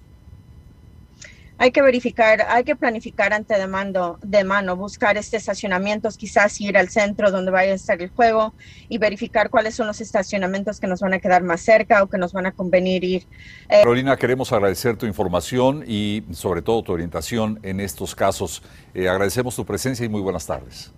Hay 1.58 1.70
que 1.70 1.82
verificar, 1.82 2.44
hay 2.48 2.64
que 2.64 2.76
planificar 2.76 3.32
ante 3.32 3.54
de, 3.54 3.66
de 4.22 4.44
mano, 4.44 4.76
buscar 4.76 5.16
este 5.16 5.36
estacionamientos, 5.36 6.16
quizás 6.16 6.60
ir 6.60 6.76
al 6.76 6.88
centro 6.88 7.30
donde 7.30 7.50
vaya 7.50 7.72
a 7.72 7.74
estar 7.74 8.00
el 8.00 8.10
juego 8.10 8.54
y 8.88 8.98
verificar 8.98 9.48
cuáles 9.48 9.74
son 9.74 9.86
los 9.86 10.00
estacionamientos 10.00 10.80
que 10.80 10.86
nos 10.86 11.00
van 11.00 11.14
a 11.14 11.18
quedar 11.18 11.42
más 11.42 11.62
cerca 11.62 12.02
o 12.02 12.08
que 12.08 12.18
nos 12.18 12.32
van 12.32 12.46
a 12.46 12.52
convenir 12.52 13.04
ir. 13.04 13.22
Eh, 13.68 13.80
Carolina, 13.82 14.16
queremos 14.16 14.52
agradecer 14.52 14.96
tu 14.96 15.06
información 15.06 15.84
y 15.86 16.24
sobre 16.32 16.62
todo 16.62 16.82
tu 16.82 16.92
orientación 16.92 17.58
en 17.62 17.80
estos 17.80 18.14
casos. 18.14 18.62
Eh, 18.94 19.08
agradecemos 19.08 19.56
tu 19.56 19.64
presencia 19.64 20.04
y 20.04 20.08
muy 20.08 20.20
buenas 20.20 20.46
tardes. 20.46 20.92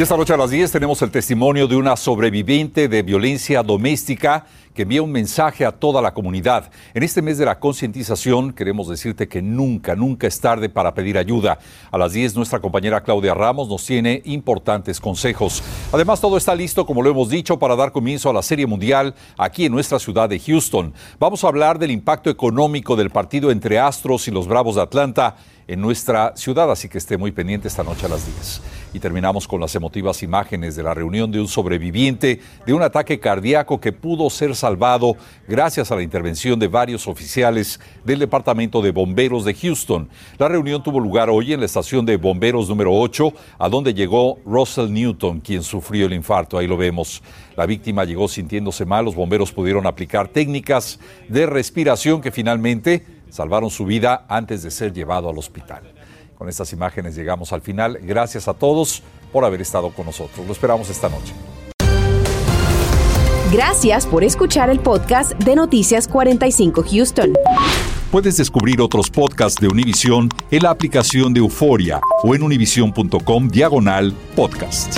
Y 0.00 0.02
esta 0.02 0.16
noche 0.16 0.32
a 0.32 0.38
las 0.38 0.48
10 0.48 0.72
tenemos 0.72 1.02
el 1.02 1.10
testimonio 1.10 1.68
de 1.68 1.76
una 1.76 1.94
sobreviviente 1.94 2.88
de 2.88 3.02
violencia 3.02 3.62
doméstica 3.62 4.46
que 4.72 4.82
envía 4.82 5.02
un 5.02 5.12
mensaje 5.12 5.66
a 5.66 5.72
toda 5.72 6.00
la 6.00 6.14
comunidad. 6.14 6.70
En 6.94 7.02
este 7.02 7.20
mes 7.20 7.36
de 7.36 7.44
la 7.44 7.58
concientización 7.58 8.54
queremos 8.54 8.88
decirte 8.88 9.28
que 9.28 9.42
nunca, 9.42 9.94
nunca 9.94 10.26
es 10.26 10.40
tarde 10.40 10.70
para 10.70 10.94
pedir 10.94 11.18
ayuda. 11.18 11.58
A 11.90 11.98
las 11.98 12.14
10 12.14 12.34
nuestra 12.34 12.60
compañera 12.60 13.02
Claudia 13.02 13.34
Ramos 13.34 13.68
nos 13.68 13.84
tiene 13.84 14.22
importantes 14.24 15.00
consejos. 15.00 15.62
Además 15.92 16.18
todo 16.18 16.38
está 16.38 16.54
listo, 16.54 16.86
como 16.86 17.02
lo 17.02 17.10
hemos 17.10 17.28
dicho, 17.28 17.58
para 17.58 17.76
dar 17.76 17.92
comienzo 17.92 18.30
a 18.30 18.32
la 18.32 18.40
Serie 18.40 18.66
Mundial 18.66 19.14
aquí 19.36 19.66
en 19.66 19.72
nuestra 19.72 19.98
ciudad 19.98 20.30
de 20.30 20.40
Houston. 20.40 20.94
Vamos 21.18 21.44
a 21.44 21.48
hablar 21.48 21.78
del 21.78 21.90
impacto 21.90 22.30
económico 22.30 22.96
del 22.96 23.10
partido 23.10 23.50
entre 23.50 23.78
Astros 23.78 24.28
y 24.28 24.30
los 24.30 24.48
Bravos 24.48 24.76
de 24.76 24.80
Atlanta 24.80 25.36
en 25.70 25.80
nuestra 25.80 26.32
ciudad, 26.34 26.68
así 26.68 26.88
que 26.88 26.98
esté 26.98 27.16
muy 27.16 27.30
pendiente 27.30 27.68
esta 27.68 27.84
noche 27.84 28.04
a 28.06 28.08
las 28.08 28.26
10. 28.26 28.60
Y 28.92 28.98
terminamos 28.98 29.46
con 29.46 29.60
las 29.60 29.72
emotivas 29.76 30.20
imágenes 30.24 30.74
de 30.74 30.82
la 30.82 30.94
reunión 30.94 31.30
de 31.30 31.40
un 31.40 31.46
sobreviviente 31.46 32.40
de 32.66 32.72
un 32.72 32.82
ataque 32.82 33.20
cardíaco 33.20 33.80
que 33.80 33.92
pudo 33.92 34.28
ser 34.30 34.56
salvado 34.56 35.16
gracias 35.46 35.92
a 35.92 35.94
la 35.94 36.02
intervención 36.02 36.58
de 36.58 36.66
varios 36.66 37.06
oficiales 37.06 37.78
del 38.04 38.18
Departamento 38.18 38.82
de 38.82 38.90
Bomberos 38.90 39.44
de 39.44 39.54
Houston. 39.54 40.08
La 40.38 40.48
reunión 40.48 40.82
tuvo 40.82 40.98
lugar 40.98 41.30
hoy 41.30 41.52
en 41.52 41.60
la 41.60 41.66
estación 41.66 42.04
de 42.04 42.16
bomberos 42.16 42.68
número 42.68 42.92
8, 42.92 43.32
a 43.56 43.68
donde 43.68 43.94
llegó 43.94 44.40
Russell 44.44 44.90
Newton, 44.90 45.38
quien 45.38 45.62
sufrió 45.62 46.06
el 46.06 46.14
infarto. 46.14 46.58
Ahí 46.58 46.66
lo 46.66 46.76
vemos. 46.76 47.22
La 47.56 47.66
víctima 47.66 48.04
llegó 48.04 48.26
sintiéndose 48.26 48.84
mal, 48.84 49.04
los 49.04 49.14
bomberos 49.14 49.52
pudieron 49.52 49.86
aplicar 49.86 50.26
técnicas 50.26 50.98
de 51.28 51.46
respiración 51.46 52.20
que 52.20 52.32
finalmente 52.32 53.19
salvaron 53.30 53.70
su 53.70 53.84
vida 53.84 54.26
antes 54.28 54.62
de 54.62 54.70
ser 54.70 54.92
llevado 54.92 55.28
al 55.28 55.38
hospital. 55.38 55.82
Con 56.36 56.48
estas 56.48 56.72
imágenes 56.72 57.14
llegamos 57.14 57.52
al 57.52 57.60
final. 57.60 57.98
Gracias 58.02 58.48
a 58.48 58.54
todos 58.54 59.02
por 59.32 59.44
haber 59.44 59.60
estado 59.60 59.90
con 59.90 60.06
nosotros. 60.06 60.46
Lo 60.46 60.52
esperamos 60.52 60.88
esta 60.88 61.08
noche. 61.08 61.34
Gracias 63.52 64.06
por 64.06 64.22
escuchar 64.22 64.70
el 64.70 64.78
podcast 64.78 65.32
de 65.32 65.56
Noticias 65.56 66.06
45 66.06 66.84
Houston. 66.88 67.32
Puedes 68.10 68.36
descubrir 68.36 68.80
otros 68.80 69.10
podcasts 69.10 69.60
de 69.60 69.68
Univision 69.68 70.28
en 70.50 70.62
la 70.62 70.70
aplicación 70.70 71.34
de 71.34 71.40
Euforia 71.40 72.00
o 72.22 72.34
en 72.34 72.42
univision.com 72.42 73.48
diagonal 73.48 74.14
podcast. 74.34 74.96